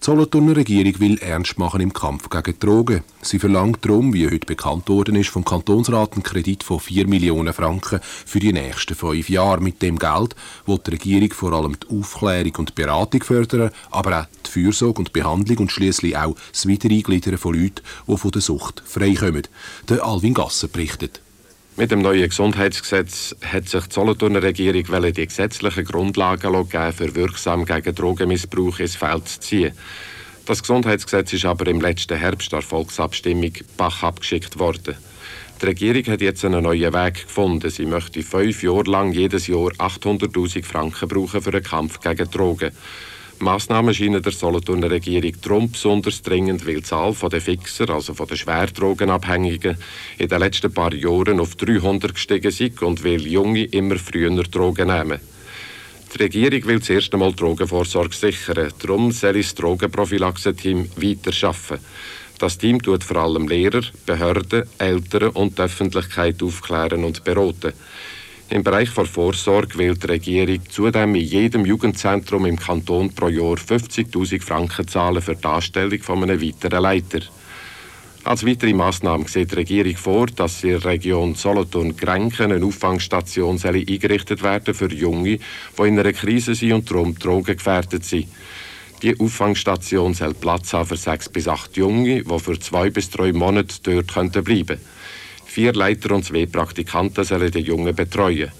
Die 0.00 0.06
Solothurner 0.06 0.56
Regierung 0.56 0.98
will 0.98 1.18
ernst 1.18 1.58
machen 1.58 1.82
im 1.82 1.92
Kampf 1.92 2.30
gegen 2.30 2.58
Drogen. 2.58 3.04
Sie 3.20 3.38
verlangt 3.38 3.84
darum, 3.84 4.14
wie 4.14 4.30
heute 4.30 4.46
bekannt 4.46 4.88
worden 4.88 5.14
ist, 5.14 5.28
vom 5.28 5.44
Kantonsrat 5.44 6.14
einen 6.14 6.22
Kredit 6.22 6.64
von 6.64 6.80
4 6.80 7.06
Millionen 7.06 7.52
Franken 7.52 8.00
für 8.02 8.40
die 8.40 8.54
nächsten 8.54 8.94
fünf 8.94 9.28
Jahre. 9.28 9.60
Mit 9.60 9.82
dem 9.82 9.98
Geld 9.98 10.34
will 10.64 10.78
die 10.78 10.92
Regierung 10.92 11.32
vor 11.34 11.52
allem 11.52 11.76
die 11.78 11.98
Aufklärung 11.98 12.54
und 12.56 12.74
Beratung 12.74 13.22
fördern, 13.22 13.72
aber 13.90 14.22
auch 14.22 14.26
die 14.46 14.50
Fürsorge 14.50 15.00
und 15.00 15.12
Behandlung 15.12 15.58
und 15.58 15.70
schließlich 15.70 16.16
auch 16.16 16.34
das 16.50 16.64
Wiedereingliedern 16.64 17.36
von 17.36 17.54
Leuten, 17.54 17.82
die 18.08 18.16
von 18.16 18.30
der 18.30 18.40
Sucht 18.40 18.82
freikommen. 18.86 19.48
Der 19.90 20.02
Alvin 20.02 20.32
Gasser 20.32 20.68
berichtet. 20.68 21.20
Mit 21.76 21.92
dem 21.92 22.02
neuen 22.02 22.28
Gesundheitsgesetz 22.28 23.34
hat 23.42 23.68
sich 23.68 23.86
die 23.86 23.94
Solothurner 23.94 24.42
Regierung 24.42 24.84
die 25.12 25.26
gesetzlichen 25.26 25.84
Grundlagen 25.84 26.68
geben, 26.68 26.92
für 26.92 27.14
wirksam 27.14 27.64
gegen 27.64 27.94
Drogenmissbrauch 27.94 28.80
ins 28.80 28.96
Feld 28.96 29.28
zu 29.28 29.40
ziehen. 29.40 29.72
Das 30.46 30.62
Gesundheitsgesetz 30.62 31.32
ist 31.32 31.44
aber 31.44 31.68
im 31.68 31.80
letzten 31.80 32.18
Herbst 32.18 32.52
der 32.52 32.62
Volksabstimmung 32.62 33.52
Bach 33.76 34.02
abgeschickt 34.02 34.58
worden. 34.58 34.96
Die 35.60 35.66
Regierung 35.66 36.04
hat 36.06 36.20
jetzt 36.22 36.44
einen 36.44 36.64
neuen 36.64 36.92
Weg 36.92 37.26
gefunden. 37.26 37.70
Sie 37.70 37.86
möchte 37.86 38.22
fünf 38.22 38.62
Jahre 38.62 38.90
lang 38.90 39.12
jedes 39.12 39.46
Jahr 39.46 39.70
800.000 39.78 40.64
Franken 40.64 41.08
brauchen 41.08 41.40
für 41.40 41.50
den 41.50 41.62
Kampf 41.62 42.00
gegen 42.00 42.30
Drogen. 42.30 42.72
Massnahmen 43.40 43.94
scheinen 43.94 44.22
der 44.22 44.32
Solothurner 44.32 44.90
Regierung 44.90 45.32
darum 45.40 45.70
besonders 45.70 46.20
dringend, 46.22 46.66
weil 46.66 46.76
die 46.76 46.82
Zahl 46.82 47.14
der 47.14 47.40
Fixer, 47.40 47.88
also 47.88 48.12
von 48.12 48.26
den 48.26 48.36
Schwerdrogenabhängigen, 48.36 49.78
in 50.18 50.28
den 50.28 50.40
letzten 50.40 50.72
paar 50.72 50.92
Jahren 50.92 51.40
auf 51.40 51.54
300 51.54 52.14
gestiegen 52.14 52.48
ist 52.48 52.82
und 52.82 53.02
weil 53.02 53.26
Junge 53.26 53.64
immer 53.64 53.96
früher 53.96 54.30
Drogen 54.42 54.88
nehmen. 54.88 55.20
Die 56.12 56.22
Regierung 56.22 56.64
will 56.66 56.82
zuerst 56.82 57.14
einmal 57.14 57.32
Drogenvorsorge 57.32 58.14
sichern. 58.14 58.72
Darum 58.78 59.12
soll 59.12 59.34
das 59.34 59.54
Drogenprophylaxe-Team 59.54 60.90
weiterarbeiten. 60.96 61.78
Das 62.38 62.58
Team 62.58 62.82
tut 62.82 63.04
vor 63.04 63.18
allem 63.18 63.48
Lehrer, 63.48 63.82
Behörden, 64.06 64.64
Eltern 64.78 65.28
und 65.30 65.58
die 65.58 65.62
Öffentlichkeit 65.62 66.42
aufklären 66.42 67.04
und 67.04 67.22
beraten. 67.22 67.74
Im 68.50 68.64
Bereich 68.64 68.92
der 68.94 69.04
Vorsorge 69.04 69.78
will 69.78 69.94
die 69.94 70.06
Regierung 70.08 70.58
zudem 70.68 71.14
in 71.14 71.22
jedem 71.22 71.64
Jugendzentrum 71.64 72.46
im 72.46 72.58
Kanton 72.58 73.14
pro 73.14 73.28
Jahr 73.28 73.54
50.000 73.54 74.42
Franken 74.42 74.88
zahlen 74.88 75.22
für 75.22 75.36
die 75.36 75.44
Anstellung 75.44 76.00
von 76.00 76.24
einem 76.24 76.42
weiteren 76.42 76.82
Leiter. 76.82 77.20
Als 78.24 78.44
weitere 78.44 78.72
Massnahme 78.72 79.28
sieht 79.28 79.52
die 79.52 79.54
Regierung 79.54 79.96
vor, 79.96 80.26
dass 80.26 80.64
in 80.64 80.70
der 80.70 80.84
Region 80.84 81.36
Solothurn-Grenken 81.36 82.50
eine 82.50 82.66
Auffangstation 82.66 83.56
eingerichtet 83.62 84.42
werden 84.42 84.74
für 84.74 84.92
Junge, 84.92 85.38
die 85.78 85.82
in 85.82 85.98
einer 86.00 86.12
Krise 86.12 86.56
sind 86.56 86.72
und 86.72 86.90
darum 86.90 87.16
drogengefährdet 87.16 88.04
sind. 88.04 88.26
Die 89.00 89.18
Auffangstation 89.18 90.12
soll 90.12 90.34
Platz 90.34 90.72
haben 90.72 90.88
für 90.88 90.96
sechs 90.96 91.28
bis 91.28 91.46
acht 91.46 91.76
Junge, 91.76 92.24
die 92.24 92.38
für 92.40 92.58
zwei 92.58 92.90
bis 92.90 93.10
drei 93.10 93.32
Monate 93.32 93.76
dort 93.84 94.12
bleiben 94.12 94.66
können. 94.66 94.80
Vier 95.50 95.72
Leiter 95.72 96.14
und 96.14 96.24
zwei 96.24 96.46
Praktikanten 96.46 97.24
sollen 97.24 97.50
die 97.50 97.58
Jungen 97.58 97.92
betreuen. 97.92 98.52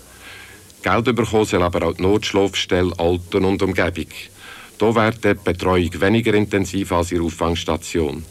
Geld 0.82 1.04
bekommen 1.04 1.44
soll 1.44 1.62
aber 1.62 1.87
auch 1.87 1.94
die 1.94 2.02
Notschlafstelle 2.02 2.99
Alten 2.99 3.44
und 3.44 3.62
Umgebung. 3.62 4.09
Hier 4.80 4.94
wird 4.97 5.25
die 5.25 5.35
Betreuung 5.35 6.00
weniger 6.00 6.35
intensiv 6.35 6.90
als 6.90 7.11
der 7.11 7.23
Auffangstation. 7.23 8.25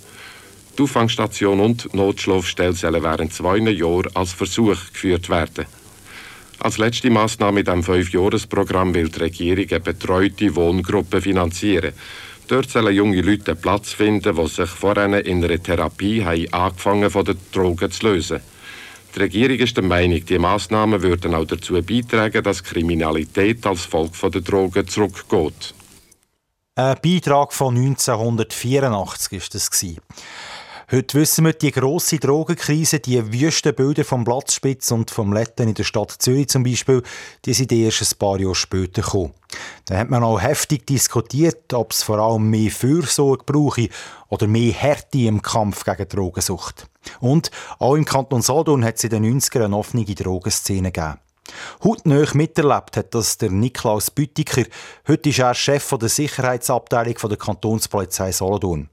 Die 0.77 0.81
Auffangstation 0.81 1.61
und 1.61 1.85
die 1.85 1.95
Notschlafstelle 1.95 2.73
sollen 2.73 3.01
während 3.01 3.33
zwei 3.33 3.59
Jahren 3.59 4.13
als 4.13 4.33
Versuch 4.33 4.91
geführt 4.91 5.29
werden. 5.29 5.65
Als 6.59 6.77
letzte 6.77 7.09
Maßnahme 7.09 7.61
in 7.61 7.65
diesem 7.65 7.83
Fünfjahresprogramm 7.83 8.93
will 8.93 9.07
die 9.07 9.19
Regierung 9.19 9.69
eine 9.69 9.79
betreute 9.79 10.53
Wohngruppe 10.53 11.21
finanzieren. 11.21 11.93
Dort 12.50 12.72
sollen 12.72 12.96
junge 12.96 13.22
Leute 13.22 13.56
Platz 13.56 13.94
finden, 13.94 14.36
die 14.36 14.48
sich 14.48 14.70
vorher 14.72 15.24
in 15.24 15.44
einer 15.44 15.62
Therapie 15.62 16.25
haben 16.25 16.51
angefangen 16.51 17.12
von 17.12 17.24
den 17.24 17.38
Drogen 17.51 17.91
zu 17.91 18.08
lösen. 18.08 18.39
Die 19.15 19.20
Regierung 19.20 19.58
ist 19.60 19.77
der 19.77 19.84
Meinung, 19.84 20.25
die 20.25 20.39
Massnahmen 20.39 21.03
würden 21.03 21.36
auch 21.36 21.46
dazu 21.46 21.79
beitragen, 21.79 22.44
dass 22.44 22.63
Kriminalität 22.63 23.68
als 23.68 23.86
Folge 23.86 24.32
der 24.32 24.41
Drogen 24.41 24.88
zurückgeht. 24.88 25.75
Ein 26.74 26.98
Beitrag 27.03 27.53
von 27.53 27.77
1984 27.77 29.32
war 29.32 29.48
das. 29.51 29.70
Heute 30.91 31.19
wissen 31.19 31.46
wir, 31.46 31.53
die 31.53 31.69
grosse 31.69 32.17
Drogenkrise, 32.17 33.00
die 33.00 33.31
wüsten 33.31 33.75
Bilder 33.75 34.03
vom 34.03 34.24
Platzspitz 34.24 34.89
und 34.89 35.12
vom 35.12 35.31
Letten 35.31 35.67
in 35.67 35.75
der 35.75 35.84
Stadt 35.84 36.15
Zürich 36.17 36.50
zum 36.50 36.63
Beispiel, 36.63 37.03
die 37.46 37.53
sind 37.53 37.72
erst 37.72 38.01
ein 38.01 38.17
paar 38.17 38.39
Jahre 38.39 38.55
später 38.55 39.03
gekommen. 39.03 39.36
Da 39.86 39.98
hat 39.98 40.10
man 40.10 40.24
auch 40.24 40.41
heftig 40.41 40.88
diskutiert, 40.88 41.75
ob 41.75 41.91
es 41.91 42.01
vor 42.01 42.17
allem 42.17 42.50
mehr 42.50 42.72
Fürsorge 42.72 43.43
brauche 43.46 43.89
oder 44.29 44.48
mehr 44.48 44.74
Härte 44.74 45.19
im 45.19 45.43
Kampf 45.43 45.84
gegen 45.84 46.10
Drogensucht. 46.10 46.88
Und 47.19 47.51
auch 47.77 47.93
im 47.93 48.05
Kanton 48.05 48.41
Solothurn 48.41 48.84
hat 48.84 48.96
es 48.96 49.03
in 49.03 49.12
den 49.12 49.39
90ern 49.39 49.65
eine 49.65 49.77
offene 49.77 50.05
Drogenszene 50.05 50.91
gegeben. 50.91 51.19
Hautnah 51.84 52.25
miterlebt 52.34 52.98
hat 52.98 53.13
das 53.13 53.38
der 53.38 53.51
Niklaus 53.51 54.12
Büttiker. 54.12 54.65
Heute 55.08 55.29
ist 55.29 55.39
er 55.39 55.53
Chef 55.53 55.89
der 56.00 56.10
Sicherheitsabteilung 56.10 57.15
der 57.29 57.38
Kantonspolizei 57.38 58.32
Solothurn. 58.32 58.89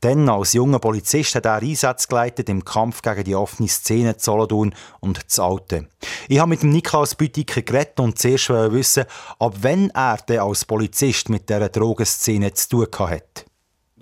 Dann 0.00 0.28
als 0.28 0.52
junger 0.52 0.78
Polizist 0.78 1.34
hat 1.34 1.46
er 1.46 1.62
Einsätze 1.62 2.08
geleitet 2.08 2.48
im 2.48 2.64
Kampf 2.64 3.02
gegen 3.02 3.24
die 3.24 3.34
offene 3.34 3.68
Szene 3.68 4.14
Solothurn 4.18 4.74
und 5.00 5.30
zu 5.30 5.42
Alte. 5.42 5.88
Ich 6.28 6.38
habe 6.38 6.50
mit 6.50 6.62
dem 6.62 6.70
Niklaus 6.70 7.14
Büttiker 7.14 7.62
geredet 7.62 7.98
und 7.98 8.18
zuerst 8.18 8.50
wissen, 8.50 9.04
ab 9.38 9.54
wann 9.62 9.90
er 9.90 10.18
denn 10.28 10.40
als 10.40 10.64
Polizist 10.64 11.28
mit 11.28 11.48
dieser 11.48 11.70
Drogenszene 11.70 12.52
zu 12.52 12.86
tun 12.86 13.10
hat. 13.10 13.46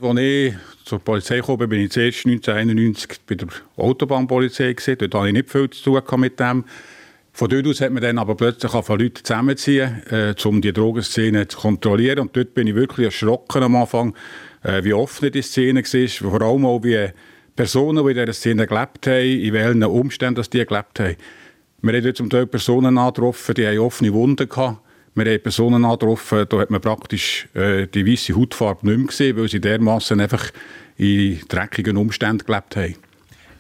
Als 0.01 0.19
ich 0.19 0.55
zur 0.85 0.99
Polizei 0.99 1.41
kam, 1.41 1.57
bin 1.57 1.81
ich 1.81 1.93
zuerst 1.93 2.27
1991 2.27 3.21
bei 3.27 3.37
der 3.37 3.49
Autobahnpolizei. 3.77 4.73
Gewesen. 4.73 4.99
Dort 4.99 5.15
hatte 5.15 5.29
ich 5.29 5.33
nicht 5.33 5.51
viel 5.51 5.71
zu 5.71 6.01
tun 6.01 6.21
mit 6.21 6.41
dem. 6.41 6.65
Von 7.37 7.49
dort 7.49 7.67
aus 7.67 7.81
hat 7.81 7.91
man 7.91 8.01
dann 8.01 8.19
aber 8.19 8.37
plötzlich 8.37 8.71
von 8.71 9.01
Leuten 9.01 9.25
zusammenziehen, 9.25 10.05
äh, 10.09 10.35
um 10.45 10.63
die 10.63 10.73
Drogenszene 10.73 11.49
zu 11.49 11.59
kontrollieren. 11.59 12.21
Und 12.21 12.37
dort 12.37 12.55
bin 12.55 12.69
ich 12.69 12.77
wirklich 12.77 13.07
erschrocken 13.07 13.65
am 13.65 13.75
Anfang, 13.75 14.15
äh, 14.63 14.85
wie 14.85 14.93
offen 14.93 15.33
die 15.33 15.43
Szene 15.43 15.83
war, 15.83 16.31
vor 16.31 16.43
allem 16.43 16.65
auch 16.65 16.85
wie 16.85 17.09
Personen, 17.57 18.05
die 18.05 18.13
in 18.13 18.19
dieser 18.19 18.33
Szene 18.33 18.69
gelebt 18.69 19.09
haben, 19.09 19.41
in 19.41 19.53
welchen 19.53 19.83
Umständen 19.83 20.45
die 20.45 20.65
gelebt 20.65 21.01
haben. 21.01 21.17
Wir 21.83 21.95
haben 21.95 22.05
dort 22.05 22.17
zum 22.17 22.31
Teil 22.31 22.47
Personen 22.47 22.97
angetroffen, 22.97 23.55
die 23.57 23.67
haben 23.67 23.79
offene 23.81 24.13
Wunden 24.13 24.49
gehabt, 24.49 24.79
Wir 25.17 25.25
haben 25.25 25.43
Personen 25.43 25.85
angetroffen, 25.85 26.47
da 26.49 26.59
hat 26.59 26.71
man 26.71 26.81
praktisch 26.81 27.49
äh, 27.55 27.89
die 27.89 28.07
weiße 28.07 28.37
Hautfarbe 28.37 28.87
nicht 28.87 28.97
mehr 28.97 29.07
gesehen, 29.09 29.37
weil 29.37 29.49
sie 29.49 29.61
dermaßen 29.61 30.21
einfach 30.21 30.53
in 30.97 31.41
dreckigen 31.49 31.97
Umständen 31.97 32.47
gelebt 32.47 32.77
haben. 32.77 32.95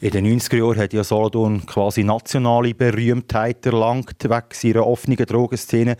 In 0.04 0.10
den 0.10 0.38
90er 0.38 0.58
Jahren 0.58 0.76
hat 0.76 0.92
ja 0.92 1.02
Solothurn 1.02 1.64
quasi 1.64 2.04
nationale 2.04 2.74
Berühmtheit 2.74 3.64
erlangt 3.64 4.22
wegen 4.22 4.44
seiner 4.52 4.86
offenen 4.86 5.16
Drogenszene. 5.16 5.96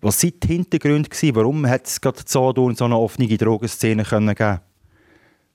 Was 0.00 0.24
waren 0.24 0.32
die 0.42 0.48
Hintergründe? 0.48 1.08
Warum 1.36 1.64
hat 1.64 1.86
es 1.86 2.00
gerade 2.00 2.18
Solothurn 2.26 2.74
so 2.74 2.86
eine 2.86 2.98
offene 2.98 3.28
Drogenszene 3.28 4.02
geben 4.02 4.34
können? 4.34 4.60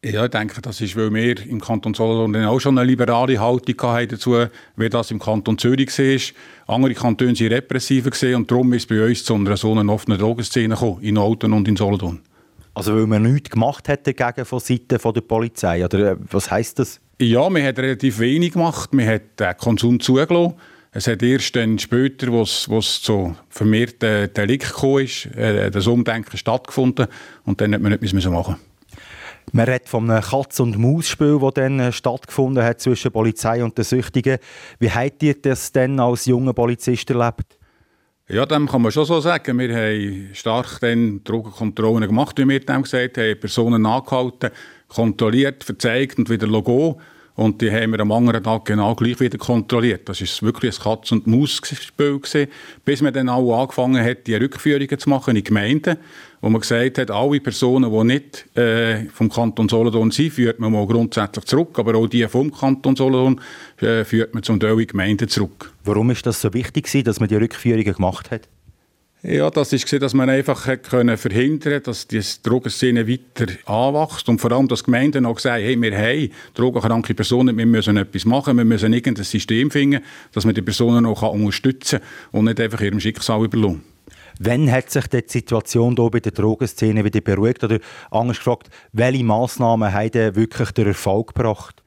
Ja, 0.06 0.24
ich 0.24 0.32
denke, 0.32 0.62
das 0.62 0.80
ist, 0.80 0.96
weil 0.96 1.14
wir 1.14 1.46
im 1.46 1.60
Kanton 1.60 1.94
Solothurn 1.94 2.46
auch 2.46 2.62
schon 2.62 2.78
eine 2.78 2.90
liberale 2.90 3.38
Haltung 3.38 3.76
hatten 3.92 4.08
dazu, 4.08 4.46
wie 4.78 4.90
das 4.90 5.12
im 5.12 5.20
Kanton 5.20 5.58
Zürich 5.58 5.90
war. 6.00 6.74
Andere 6.74 6.94
Kantone 6.94 7.38
waren 7.38 7.52
repressiver 7.52 8.38
und 8.38 8.50
darum 8.50 8.72
ist 8.72 8.84
es 8.84 8.98
bei 8.98 9.06
uns 9.06 9.26
zu 9.26 9.36
einer 9.36 9.58
so 9.58 9.78
einer 9.78 9.92
offenen 9.92 10.18
Drogenszene 10.18 10.76
gekommen, 10.76 11.02
in 11.02 11.18
Alten 11.18 11.52
und 11.52 11.68
in 11.68 11.76
Solothurn. 11.76 12.22
Also 12.76 12.96
weil 12.96 13.08
man 13.08 13.24
nichts 13.24 13.50
gemacht 13.50 13.90
hat 13.90 14.08
dagegen 14.08 14.46
von 14.46 14.62
Seiten 14.62 14.88
der 14.88 15.22
Polizei, 15.22 15.84
oder 15.84 16.12
äh, 16.12 16.16
was 16.32 16.50
heisst 16.50 16.80
das? 16.80 17.02
Ja, 17.22 17.50
man 17.50 17.64
hat 17.64 17.78
relativ 17.78 18.20
wenig 18.20 18.54
gemacht, 18.54 18.94
man 18.94 19.06
hat 19.06 19.38
den 19.42 19.58
Konsum 19.58 20.00
zugelassen. 20.00 20.54
Es 20.92 21.06
hat 21.06 21.22
erst 21.22 21.54
dann 21.54 21.78
später, 21.78 22.32
wo 22.32 22.44
es, 22.44 23.02
zu 23.02 23.36
vermehrten 23.50 24.34
Delikten 24.34 24.70
gekommen 24.70 25.04
ist, 25.04 25.26
äh, 25.36 25.70
das 25.70 25.86
Umdenken 25.86 26.38
stattgefunden 26.38 27.08
und 27.44 27.60
dann 27.60 27.74
hat 27.74 27.82
man 27.82 27.92
nichts 27.92 28.14
machen. 28.26 28.56
Man 29.52 29.66
redet 29.66 29.90
von 29.90 30.10
einem 30.10 30.24
Katz- 30.24 30.62
und 30.62 30.78
Maus-Spiel, 30.78 31.40
das 31.42 31.54
dann 31.56 31.80
äh, 31.82 31.92
stattgefunden 31.92 32.64
hat 32.64 32.80
zwischen 32.80 33.12
Polizei 33.12 33.66
und 33.66 33.78
den 33.78 33.84
Süchtigen. 33.84 34.38
Wie 34.80 34.90
habt 34.90 35.22
ihr 35.22 35.34
das 35.40 35.74
denn 35.74 36.00
als 36.00 36.26
junger 36.26 36.54
Polizist 36.54 37.10
erlebt? 37.10 37.58
Ja, 38.30 38.46
dem 38.46 38.68
kann 38.68 38.84
man 38.84 38.92
schon 38.92 39.06
so 39.06 39.20
sagen. 39.20 39.58
Wir 39.58 39.76
haben 39.76 40.30
stark 40.34 40.80
dann 40.82 41.24
Drogenkontrollen 41.24 42.08
gemacht, 42.08 42.38
wie 42.38 42.48
wir 42.48 42.60
dem 42.60 42.84
gesagt 42.84 43.18
haben, 43.18 43.40
Personen 43.40 43.86
angehalten, 43.86 44.52
kontrolliert, 44.90 45.64
verzeigt 45.64 46.18
und 46.18 46.30
wieder 46.30 46.48
Logo. 46.48 47.00
Und 47.40 47.62
die 47.62 47.72
haben 47.72 47.92
wir 47.92 48.02
am 48.02 48.12
anderen 48.12 48.44
Tag 48.44 48.66
genau 48.66 48.96
gleich 48.96 49.18
wieder 49.22 49.38
kontrolliert. 49.38 50.10
Das 50.10 50.20
ist 50.20 50.44
wirklich 50.44 50.78
ein 50.78 50.84
Katz- 50.84 51.14
und 51.14 51.26
Maus-Spiel 51.26 52.20
bis 52.84 53.02
man 53.02 53.14
dann 53.14 53.30
auch 53.30 53.62
angefangen 53.62 54.04
hat, 54.04 54.28
die 54.28 54.36
Rückführungen 54.36 55.00
zu 55.00 55.10
machen 55.10 55.38
in 55.38 55.44
Gemeinden, 55.46 55.96
wo 56.42 56.50
man 56.50 56.60
gesagt 56.60 56.98
hat, 56.98 57.10
alle 57.10 57.40
Personen, 57.40 57.90
die 57.90 58.04
nicht 58.04 58.58
äh, 58.58 59.06
vom 59.14 59.30
Kanton 59.30 59.70
Solothurn 59.70 60.12
sind, 60.12 60.34
führt 60.34 60.60
man 60.60 60.74
mal 60.74 60.86
grundsätzlich 60.86 61.46
zurück, 61.46 61.80
aber 61.80 61.96
auch 61.96 62.08
die 62.08 62.28
vom 62.28 62.52
Kanton 62.52 62.98
Solothurn 62.98 63.40
äh, 63.80 64.04
führt 64.04 64.34
man 64.34 64.44
zum 64.44 64.60
Teil 64.60 64.78
in 64.78 64.88
Gemeinden 64.88 65.30
zurück. 65.30 65.72
Warum 65.86 66.10
ist 66.10 66.26
das 66.26 66.42
so 66.42 66.54
wichtig, 66.54 66.92
dass 67.06 67.22
man 67.22 67.30
die 67.30 67.36
Rückführungen 67.36 67.94
gemacht 67.94 68.32
hat? 68.32 68.50
Ja, 69.22 69.50
das 69.50 69.74
ist 69.74 69.92
dass 70.02 70.14
man 70.14 70.30
einfach 70.30 70.66
können 70.82 71.18
verhindern 71.18 71.84
dass 71.84 72.08
die 72.08 72.22
Drogenszene 72.42 73.06
weiter 73.06 73.52
anwächst 73.66 74.30
und 74.30 74.40
vor 74.40 74.54
allem, 74.54 74.70
dass 74.70 74.86
Gemeinden 74.86 75.26
auch 75.26 75.40
sagen, 75.40 75.62
hey, 75.62 75.82
wir 75.82 75.98
haben 75.98 76.32
drogenkranke 76.54 77.14
Personen, 77.14 77.58
wir 77.58 77.66
müssen 77.66 77.98
etwas 77.98 78.24
machen, 78.24 78.56
wir 78.56 78.64
müssen 78.64 78.94
irgendein 78.94 79.26
System 79.26 79.72
finden, 79.72 80.02
dass 80.32 80.46
man 80.46 80.56
die 80.56 80.62
Personen 80.62 81.06
auch 81.06 81.22
unterstützen 81.34 82.00
kann 82.00 82.40
und 82.40 82.46
nicht 82.46 82.62
einfach 82.62 82.80
ihrem 82.80 83.02
Schicksal 83.02 83.44
überlassen. 83.44 83.84
Wann 84.40 84.72
hat 84.72 84.90
sich 84.90 85.08
die 85.08 85.22
Situation 85.28 85.98
hier 85.98 86.10
bei 86.10 86.22
der 86.22 86.32
Drogenszene 86.32 87.04
wieder 87.04 87.20
beruhigt? 87.20 87.62
Oder 87.62 87.80
anders 88.10 88.38
gefragt, 88.38 88.70
welche 88.94 89.26
Massnahmen 89.26 89.92
haben 89.92 90.36
wirklich 90.38 90.72
den 90.72 90.88
Erfolg 90.88 91.36
gebracht? 91.36 91.84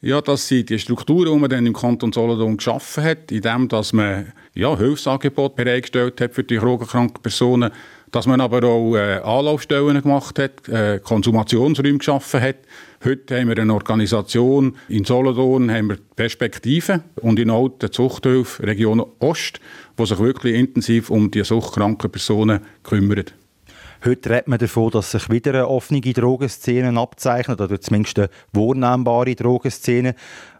Ja, 0.00 0.20
das 0.20 0.46
sind 0.46 0.70
die 0.70 0.78
Strukturen, 0.78 1.32
die 1.32 1.40
man 1.40 1.50
dann 1.50 1.66
im 1.66 1.72
Kanton 1.72 2.12
Solothurn 2.12 2.58
geschaffen 2.58 3.02
hat, 3.02 3.32
indem 3.32 3.66
dass 3.66 3.92
man 3.92 4.32
ja, 4.56 4.76
Hilfsangebote 4.76 5.54
bereitgestellt 5.54 6.20
hat 6.20 6.34
für 6.34 6.42
die 6.42 6.56
drogenkranken 6.56 7.22
Personen, 7.22 7.70
dass 8.10 8.26
man 8.26 8.40
aber 8.40 8.64
auch 8.64 8.96
äh, 8.96 9.18
Anlaufstellen 9.18 10.00
gemacht 10.00 10.38
hat, 10.38 10.68
äh, 10.68 10.98
Konsumationsräume 11.00 11.98
geschaffen 11.98 12.40
hat. 12.40 12.56
Heute 13.04 13.38
haben 13.38 13.48
wir 13.48 13.58
eine 13.58 13.74
Organisation 13.74 14.76
in 14.88 15.04
Solothurn, 15.04 15.70
haben 15.70 15.90
wir 15.90 15.98
Perspektiven 16.16 17.02
und 17.20 17.38
in 17.38 17.50
Alten 17.50 17.92
Zuchthilfe 17.92 18.62
Region 18.62 19.04
Ost, 19.18 19.60
die 19.98 20.06
sich 20.06 20.18
wirklich 20.18 20.54
intensiv 20.54 21.10
um 21.10 21.30
die 21.30 21.44
suchtkranken 21.44 22.10
Personen 22.10 22.60
kümmert. 22.82 23.34
Heute 24.04 24.30
redet 24.30 24.48
man 24.48 24.58
davon, 24.58 24.90
dass 24.90 25.10
sich 25.10 25.28
wieder 25.30 25.52
eine 25.52 25.68
offene 25.68 26.00
Drogenszene 26.00 26.98
abzeichnet, 26.98 27.60
oder 27.60 27.80
zumindest 27.80 28.18
eine 28.18 28.28
wahrnehmbare 28.52 29.34
Drogenszene. 29.34 30.14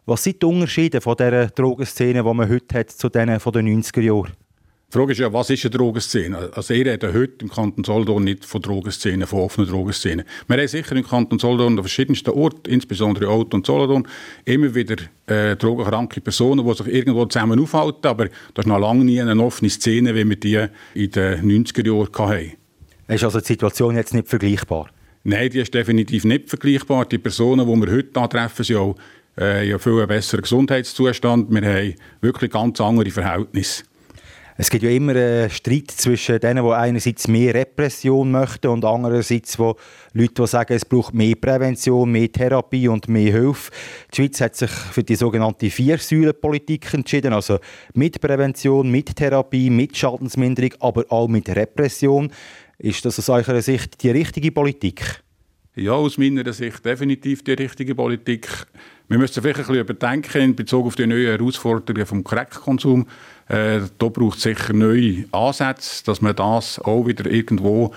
Was 0.09 0.23
sind 0.23 0.41
die 0.41 0.47
Unterschiede 0.47 1.01
von 1.01 1.17
dieser 1.17 1.49
Drogenszene, 1.49 2.23
die 2.23 2.35
man 2.35 2.49
heute 2.49 2.79
hat, 2.79 2.91
zu 2.91 3.09
denen 3.09 3.41
von 3.41 3.53
den 3.53 3.83
90er 3.83 4.01
Jahren? 4.01 4.35
Die 4.89 4.97
Frage 4.97 5.11
ist 5.11 5.19
ja, 5.19 5.33
was 5.33 5.51
ist 5.51 5.65
eine 5.65 5.73
Drogenszene? 5.73 6.51
Also 6.55 6.75
ihr 6.75 6.87
redet 6.87 7.13
heute 7.13 7.33
im 7.41 7.51
Kanton 7.51 7.83
Solothurn 7.83 8.23
nicht 8.23 8.45
von 8.45 8.63
Drogenszenen, 8.63 9.27
von 9.27 9.41
offenen 9.41 9.69
Drogenszenen. 9.69 10.25
Wir 10.47 10.59
haben 10.59 10.69
sicher 10.69 10.95
im 10.95 11.05
Kanton 11.05 11.41
Solothurn 11.41 11.77
an 11.77 11.83
verschiedensten 11.83 12.31
Orten, 12.31 12.71
insbesondere 12.71 13.29
Alt 13.29 13.53
und 13.53 13.67
Solothurn, 13.67 14.07
immer 14.45 14.73
wieder 14.73 14.95
äh, 15.27 15.57
drogenkranke 15.57 16.21
Personen, 16.21 16.65
die 16.65 16.75
sich 16.75 16.87
irgendwo 16.87 17.27
zusammen 17.27 17.59
aufhalten, 17.59 18.07
aber 18.07 18.27
das 18.55 18.65
ist 18.65 18.67
noch 18.67 18.79
lange 18.79 19.05
nie 19.05 19.21
eine 19.21 19.43
offene 19.43 19.71
Szene, 19.71 20.15
wie 20.15 20.29
wir 20.29 20.37
die 20.37 20.69
in 20.95 21.11
den 21.11 21.65
90er 21.65 21.85
Jahren 21.85 22.31
hatten. 22.31 22.53
Ist 23.09 23.25
also 23.25 23.41
die 23.41 23.47
Situation 23.47 23.97
jetzt 23.97 24.15
nicht 24.15 24.29
vergleichbar? 24.29 24.89
Nein, 25.25 25.51
die 25.51 25.59
ist 25.59 25.75
definitiv 25.75 26.25
nicht 26.25 26.49
vergleichbar. 26.49 27.07
Die 27.07 27.19
Personen, 27.19 27.67
die 27.67 27.87
wir 27.87 27.93
heute 27.93 28.21
antreffen, 28.21 28.65
sind 28.65 28.77
auch 28.77 28.95
äh, 29.39 29.69
ja 29.69 29.79
viel 29.79 30.07
besseren 30.07 30.43
Gesundheitszustand. 30.43 31.51
Wir 31.51 31.63
haben 31.63 31.95
wirklich 32.21 32.51
ganz 32.51 32.81
andere 32.81 33.11
Verhältnisse. 33.11 33.85
Es 34.59 34.71
gibt 34.71 34.85
ja 34.85 34.91
immer 34.91 35.15
einen 35.15 35.51
Streit 35.51 35.91
zwischen 35.91 36.41
denen, 36.41 36.65
die 36.65 36.73
einerseits 36.73 37.29
mehr 37.29 37.53
Repression 37.53 38.31
möchten 38.31 38.69
und 38.69 38.87
andererseits 38.87 39.59
wo 39.59 39.77
Leute, 40.15 40.33
die 40.33 40.47
sagen, 40.47 40.73
es 40.73 40.87
braucht 40.87 41.13
mehr 41.13 41.35
Prävention, 41.35 42.11
mehr 42.11 42.33
Therapie 42.33 42.89
und 42.89 43.07
mehr 43.07 43.33
Hilfe. 43.33 43.71
Die 44.13 44.17
Schweiz 44.17 44.41
hat 44.41 44.57
sich 44.57 44.71
für 44.71 45.05
die 45.05 45.15
sogenannte 45.15 45.69
Vier-Säulen-Politik 45.69 46.95
entschieden, 46.95 47.35
also 47.35 47.59
mit 47.93 48.19
Prävention, 48.19 48.91
mit 48.91 49.15
Therapie, 49.15 49.69
mit 49.69 49.95
Schadensminderung, 49.95 50.73
aber 50.81 51.05
auch 51.11 51.29
mit 51.29 51.51
Repression. 51.51 52.33
Ist 52.79 53.05
das 53.05 53.19
aus 53.19 53.29
eurer 53.29 53.61
Sicht 53.61 54.03
die 54.03 54.11
richtige 54.11 54.53
Politik? 54.53 55.23
Ja, 55.75 55.93
aus 55.93 56.17
meiner 56.17 56.51
Sicht 56.55 56.83
definitiv 56.83 57.45
die 57.45 57.53
richtige 57.53 57.95
Politik. 57.95 58.49
Wir 59.09 59.19
müssen 59.19 59.41
vielleicht 59.41 59.59
ein 59.59 59.67
bisschen 59.67 59.81
überdenken 59.81 60.43
in 60.43 60.57
Bezug 60.57 60.87
auf 60.87 60.97
die 60.97 61.07
neuen 61.07 61.27
Herausforderungen 61.27 62.07
vom 62.07 62.25
Crack-Konsum. 62.25 63.07
Äh, 63.49 63.81
da 63.99 64.09
braucht 64.09 64.39
es 64.39 64.43
sicher 64.43 64.73
neue 64.73 65.27
Ansätze, 65.31 66.05
dass 66.05 66.21
man 66.21 66.35
das 66.35 66.81
auch 66.81 67.07
wieder 67.07 67.31
irgendwo 67.31 67.95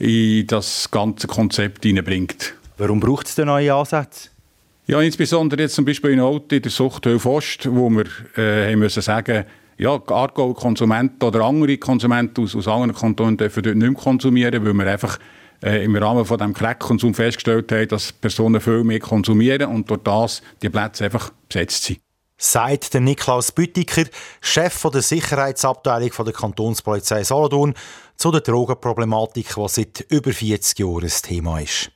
in 0.00 0.48
das 0.48 0.90
ganze 0.90 1.28
Konzept 1.28 1.84
hineinbringt. 1.84 2.54
Warum 2.76 2.98
braucht 2.98 3.28
es 3.28 3.36
denn 3.36 3.46
neue 3.46 3.72
Ansätze? 3.72 4.30
Ja, 4.88 5.00
insbesondere 5.00 5.62
jetzt 5.62 5.76
zum 5.76 5.84
Beispiel 5.84 6.10
in 6.10 6.20
Alten, 6.20 6.54
in 6.54 6.62
der 6.62 6.70
Suchthilfe 6.72 7.28
Ost, 7.28 7.68
wo 7.70 7.88
wir 7.90 8.06
äh, 8.36 8.72
haben 8.72 8.80
müssen 8.80 9.02
sagen 9.02 9.44
ja, 9.76 9.90
Aargauer 9.90 10.54
Konsumenten 10.56 11.24
oder 11.24 11.44
andere 11.44 11.78
Konsumenten 11.78 12.42
aus, 12.42 12.56
aus 12.56 12.66
anderen 12.66 12.94
Kantonen 12.94 13.36
dürfen 13.36 13.62
dort 13.62 13.76
nicht 13.76 13.90
mehr 13.92 14.02
konsumieren, 14.02 14.64
weil 14.64 14.74
wir 14.74 14.86
einfach 14.86 15.18
äh, 15.62 15.84
im 15.84 15.96
Rahmen 15.96 16.24
von 16.24 16.38
dem 16.38 16.54
Crack-Konsum 16.54 17.14
festgestellt 17.14 17.70
haben, 17.72 17.88
dass 17.88 18.12
Personen 18.12 18.60
viel 18.60 18.84
mehr 18.84 19.00
konsumieren 19.00 19.70
und 19.70 19.90
durch 19.90 20.02
das 20.02 20.42
die 20.62 20.68
Plätze 20.68 21.04
einfach 21.04 21.30
besetzt 21.48 21.84
sind. 21.84 22.00
Sagt 22.40 22.94
der 22.94 23.00
Niklaus 23.00 23.50
Büttiker, 23.50 24.04
Chef 24.40 24.80
der 24.92 25.02
Sicherheitsabteilung 25.02 26.10
der 26.24 26.32
Kantonspolizei 26.32 27.24
Solothurn, 27.24 27.74
zu 28.16 28.30
der 28.30 28.42
Drogenproblematik, 28.42 29.54
die 29.56 29.68
seit 29.68 30.06
über 30.08 30.32
40 30.32 30.78
Jahren 30.78 31.04
ein 31.04 31.22
Thema 31.22 31.60
ist. 31.60 31.90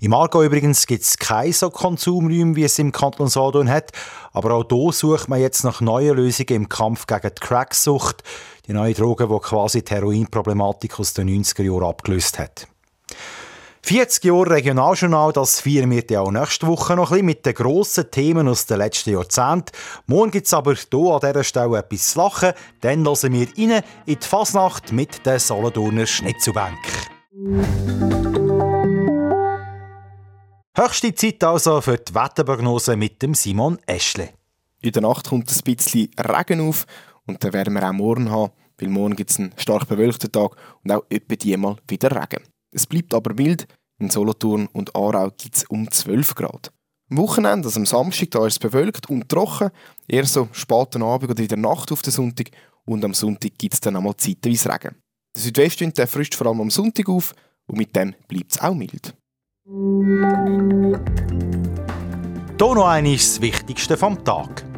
Im 0.00 0.12
Aargau 0.14 0.42
übrigens 0.42 0.86
gibt 0.86 1.02
es 1.02 1.16
keine 1.18 1.52
so 1.52 1.70
Konsumräume, 1.70 2.56
wie 2.56 2.64
es 2.64 2.78
im 2.78 2.92
Kanton 2.92 3.28
Solothurn 3.28 3.70
hat. 3.70 3.92
Aber 4.32 4.52
auch 4.52 4.66
hier 4.68 4.92
sucht 4.92 5.28
man 5.28 5.40
jetzt 5.40 5.64
nach 5.64 5.80
neuen 5.80 6.16
Lösungen 6.16 6.54
im 6.54 6.68
Kampf 6.68 7.06
gegen 7.06 7.30
die 7.34 7.40
Cracksucht. 7.40 8.22
Die 8.66 8.72
neue 8.72 8.94
Droge, 8.94 9.28
die 9.28 9.38
quasi 9.40 9.82
die 9.82 9.92
Heroinproblematik 9.92 10.98
aus 11.00 11.14
den 11.14 11.28
90er 11.28 11.62
Jahren 11.62 11.84
abgelöst 11.84 12.38
hat. 12.38 12.68
40 13.84 14.24
Jahre 14.24 14.50
Regionaljournal, 14.50 15.32
das 15.32 15.60
feiern 15.60 15.90
wir 15.90 16.04
ja 16.08 16.20
auch 16.20 16.30
nächste 16.30 16.68
Woche 16.68 16.94
noch 16.94 17.10
ein 17.10 17.14
bisschen 17.14 17.26
mit 17.26 17.44
den 17.44 17.54
grossen 17.54 18.08
Themen 18.12 18.46
aus 18.46 18.64
den 18.66 18.78
letzten 18.78 19.10
Jahrzehnten. 19.10 19.72
Morgen 20.06 20.30
gibt 20.30 20.46
es 20.46 20.54
aber 20.54 20.74
hier 20.74 21.10
an 21.10 21.20
dieser 21.20 21.42
Stelle 21.42 21.78
etwas 21.78 22.10
zu 22.10 22.18
lachen. 22.20 22.52
Dann 22.80 23.04
hören 23.04 23.32
wir 23.32 23.48
rein 23.48 23.82
in 24.06 24.16
die 24.20 24.26
Fasnacht 24.26 24.92
mit 24.92 25.26
der 25.26 25.40
Solothurner 25.40 26.06
Schnitzelbank. 26.06 26.78
Höchste 30.78 31.14
Zeit 31.14 31.42
also 31.42 31.80
für 31.80 31.98
die 31.98 32.14
Wetterprognose 32.14 32.96
mit 32.96 33.20
dem 33.20 33.34
Simon 33.34 33.78
Eschle. 33.86 34.30
In 34.80 34.92
der 34.92 35.02
Nacht 35.02 35.28
kommt 35.28 35.50
ein 35.50 35.74
bisschen 35.74 36.08
Regen 36.18 36.68
auf 36.68 36.86
und 37.26 37.42
dann 37.42 37.52
werden 37.52 37.74
wir 37.74 37.88
auch 37.88 37.92
morgen 37.92 38.30
haben, 38.30 38.52
weil 38.78 38.88
morgen 38.88 39.16
gibt 39.16 39.30
es 39.30 39.40
einen 39.40 39.52
stark 39.56 39.88
bewölkten 39.88 40.30
Tag 40.30 40.56
und 40.84 40.92
auch 40.92 41.04
etwa 41.10 41.34
diesmal 41.34 41.76
wieder 41.88 42.10
Regen. 42.12 42.51
Es 42.74 42.86
bleibt 42.86 43.14
aber 43.14 43.34
mild. 43.34 43.66
In 44.00 44.10
Solothurn 44.10 44.66
und 44.72 44.96
Aarau 44.96 45.30
gibt 45.30 45.56
es 45.56 45.64
um 45.64 45.88
12 45.90 46.34
Grad. 46.34 46.72
Am 47.10 47.18
Wochenende, 47.18 47.68
also 47.68 47.78
am 47.78 47.86
Samstag, 47.86 48.30
da 48.30 48.46
ist 48.46 48.54
es 48.54 48.58
bewölkt 48.58 49.08
und 49.10 49.28
trocken. 49.28 49.70
Eher 50.08 50.24
so 50.24 50.48
späten 50.52 51.02
Abend 51.02 51.30
oder 51.30 51.42
in 51.42 51.48
der 51.48 51.58
Nacht 51.58 51.92
auf 51.92 52.02
den 52.02 52.12
Sonntag. 52.12 52.50
Und 52.84 53.04
am 53.04 53.14
Sonntag 53.14 53.52
gibt 53.58 53.74
es 53.74 53.80
dann 53.80 53.96
einmal 53.96 54.16
zeitweise 54.16 54.70
Regen. 54.70 54.96
Der 55.36 55.42
Südwestwind 55.42 55.96
der 55.98 56.06
frischt 56.06 56.34
vor 56.34 56.46
allem 56.46 56.62
am 56.62 56.70
Sonntag 56.70 57.08
auf 57.08 57.34
und 57.66 57.78
mit 57.78 57.94
dem 57.94 58.14
bleibt 58.28 58.52
es 58.52 58.60
auch 58.60 58.74
mild. 58.74 59.14
Hier 62.58 62.74
noch 62.74 62.86
einmal 62.86 63.12
das 63.12 63.40
Wichtigste 63.40 63.96
vom 63.96 64.24
Tag. 64.24 64.71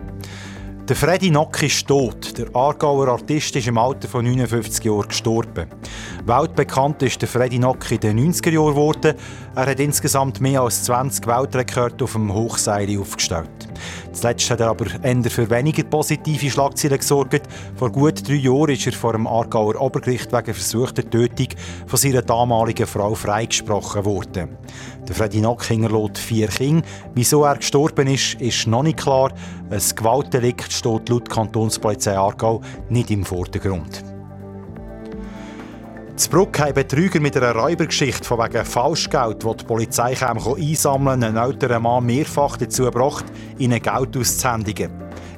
Der 0.86 0.96
Freddy 0.96 1.30
Nock 1.30 1.62
ist 1.62 1.88
tot. 1.88 2.36
Der 2.36 2.54
Aargauer 2.54 3.08
Artist 3.08 3.56
ist 3.56 3.66
im 3.66 3.78
Alter 3.78 4.06
von 4.06 4.22
59 4.22 4.84
Jahren 4.84 5.08
gestorben. 5.08 5.66
Weltbekannt 6.26 7.02
ist 7.02 7.22
der 7.22 7.28
Freddy 7.28 7.58
Nock 7.58 7.90
in 7.90 8.00
den 8.00 8.32
90er 8.32 8.50
Jahren 8.50 8.74
geworden. 8.74 9.14
Er 9.54 9.66
hat 9.66 9.80
insgesamt 9.80 10.42
mehr 10.42 10.60
als 10.60 10.84
20 10.84 11.26
Weltrekorde 11.26 12.04
auf 12.04 12.12
dem 12.12 12.34
Hochseil 12.34 13.00
aufgestellt. 13.00 13.48
Zuletzt 14.12 14.50
hat 14.50 14.60
er 14.60 14.68
aber 14.68 14.86
eher 15.02 15.30
für 15.30 15.48
weniger 15.48 15.84
positive 15.84 16.50
Schlagzeilen 16.50 16.98
gesorgt. 16.98 17.48
Vor 17.76 17.90
gut 17.90 18.28
drei 18.28 18.34
Jahren 18.34 18.70
ist 18.70 18.86
er 18.86 18.92
vor 18.92 19.12
dem 19.12 19.26
Aargauer 19.26 19.80
Obergericht 19.80 20.32
wegen 20.32 20.54
versuchter 20.54 21.08
Tötung 21.08 21.48
von 21.86 21.98
seiner 21.98 22.22
damaligen 22.22 22.86
Frau 22.86 23.14
freigesprochen 23.14 24.04
worden. 24.04 24.58
Der 25.08 25.14
Freddy 25.14 25.40
Nock 25.40 25.64
hinterlässt 25.64 26.18
vier 26.18 26.48
Kinder. 26.48 26.86
Wieso 27.14 27.44
er 27.44 27.56
gestorben 27.56 28.06
ist, 28.06 28.34
ist 28.34 28.66
noch 28.66 28.82
nicht 28.82 28.98
klar. 28.98 29.32
Ein 29.70 29.82
Gewaltdelikt 29.96 30.72
steht 30.78 31.08
laut 31.08 31.28
Kantonspolizei 31.28 32.16
Aargau 32.16 32.60
nicht 32.88 33.10
im 33.10 33.24
Vordergrund. 33.24 34.04
Z 36.16 36.30
Bruck 36.30 36.60
haben 36.60 36.74
Betrüger 36.74 37.18
mit 37.18 37.36
einer 37.36 37.56
Räubergeschichte 37.56 38.24
von 38.24 38.38
wegen 38.38 38.64
Falschgeld, 38.64 39.44
das 39.44 39.56
die 39.56 39.64
Polizei 39.64 40.14
kam, 40.14 40.38
einsammeln 40.38 41.24
einen 41.24 41.36
älteren 41.36 41.82
Mann 41.82 42.06
mehrfach 42.06 42.56
dazu 42.56 42.84
gebracht, 42.84 43.24
ihnen 43.58 43.82
Geld 43.82 44.16
auszuhändigen. 44.16 44.92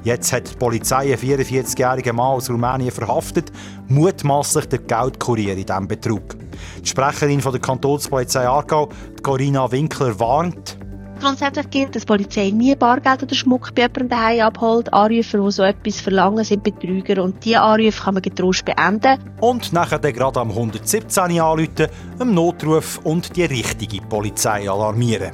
Jetzt 0.05 0.33
hat 0.35 0.51
die 0.51 0.57
Polizei 0.57 1.15
einen 1.15 1.17
44-jährigen 1.17 2.15
Mann 2.15 2.33
aus 2.33 2.51
Rumänien 2.51 2.91
verhaftet, 2.91 3.51
mutmaßlich 3.89 4.67
der 4.67 4.81
Geldkurier 4.81 5.57
in 5.57 5.65
diesem 5.65 5.89
Betrug. 5.89 6.37
Die 6.83 6.87
Sprecherin 6.87 7.41
von 7.41 7.53
der 7.53 7.61
Kantonspolizei 7.63 8.47
Aargau, 8.47 8.91
Corinna 9.23 9.73
Winkler, 9.73 10.21
warnt, 10.21 10.77
Grundsätzlich 11.21 11.71
gilt, 11.71 11.95
dass 11.95 12.03
die 12.03 12.07
Polizei 12.07 12.51
nie 12.51 12.75
Bargeld 12.77 13.23
oder 13.23 13.35
Schmuck 13.35 13.75
bei 13.75 13.83
jemandem 13.83 14.09
daheim 14.11 14.41
abholt. 14.41 14.93
Anrufer, 14.93 15.39
die 15.39 15.51
so 15.51 15.63
etwas 15.63 16.01
verlangen, 16.01 16.45
sind 16.45 16.63
Betrüger 16.63 17.23
und 17.23 17.43
diese 17.45 17.61
Anrufe 17.61 18.05
kann 18.05 18.15
man 18.15 18.23
getrost 18.23 18.65
beenden. 18.65 19.19
Und 19.41 19.73
nachher 19.73 19.99
dann 19.99 20.13
gerade 20.13 20.41
am 20.41 20.51
117 20.51 21.41
anrufen, 21.41 21.89
einen 22.19 22.35
Notruf 22.35 23.01
und 23.03 23.35
die 23.35 23.45
richtige 23.45 24.03
Polizei 24.03 24.71
alarmieren. 24.71 25.33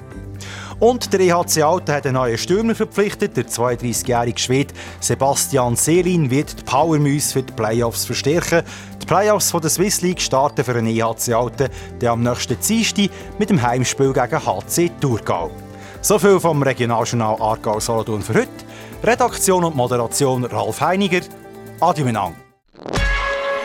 Und 0.83 1.13
der 1.13 1.21
EHC 1.21 1.63
Alten 1.63 1.93
hat 1.93 2.07
einen 2.07 2.15
neuen 2.15 2.39
Stürmer 2.39 2.75
verpflichtet. 2.75 3.37
Der 3.37 3.47
32-jährige 3.47 4.41
Schwede 4.41 4.75
Sebastian 4.99 5.77
Selin 5.77 6.29
wird 6.29 6.59
die 6.59 6.65
Powermüs 6.65 7.33
für 7.33 7.43
die 7.43 7.53
Playoffs 7.53 8.05
verstärken. 8.05 8.63
Die 9.01 9.07
Playoffs 9.07 9.53
von 9.53 9.61
der 9.61 9.71
Swiss 9.71 10.01
League 10.01 10.21
starten 10.21 10.65
für 10.65 10.75
den 10.75 10.87
EHC 10.87 11.35
Alten 11.35 11.69
der 12.01 12.11
am 12.11 12.23
nächsten 12.23 12.57
Dienstag 12.59 13.11
mit 13.39 13.51
dem 13.51 13.63
Heimspiel 13.63 14.13
gegen 14.13 14.45
HC 14.45 14.91
Thurgau. 15.01 15.53
So 16.05 16.19
viel 16.19 16.41
vom 16.41 16.61
Regionaljournal 16.61 17.37
Aargau 17.41 17.79
Solothurn 17.79 18.23
für 18.23 18.35
heute. 18.35 18.51
Redaktion 19.05 19.63
und 19.63 19.77
Moderation 19.77 20.45
Ralf 20.45 20.81
Heiniger. 20.81 21.21
Adieu 21.79 22.05
miteinander. 22.05 22.37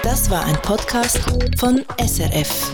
Das 0.03 0.29
war 0.29 0.45
ein 0.45 0.55
Podcast 0.61 1.19
von 1.57 1.83
SRF. 1.99 2.71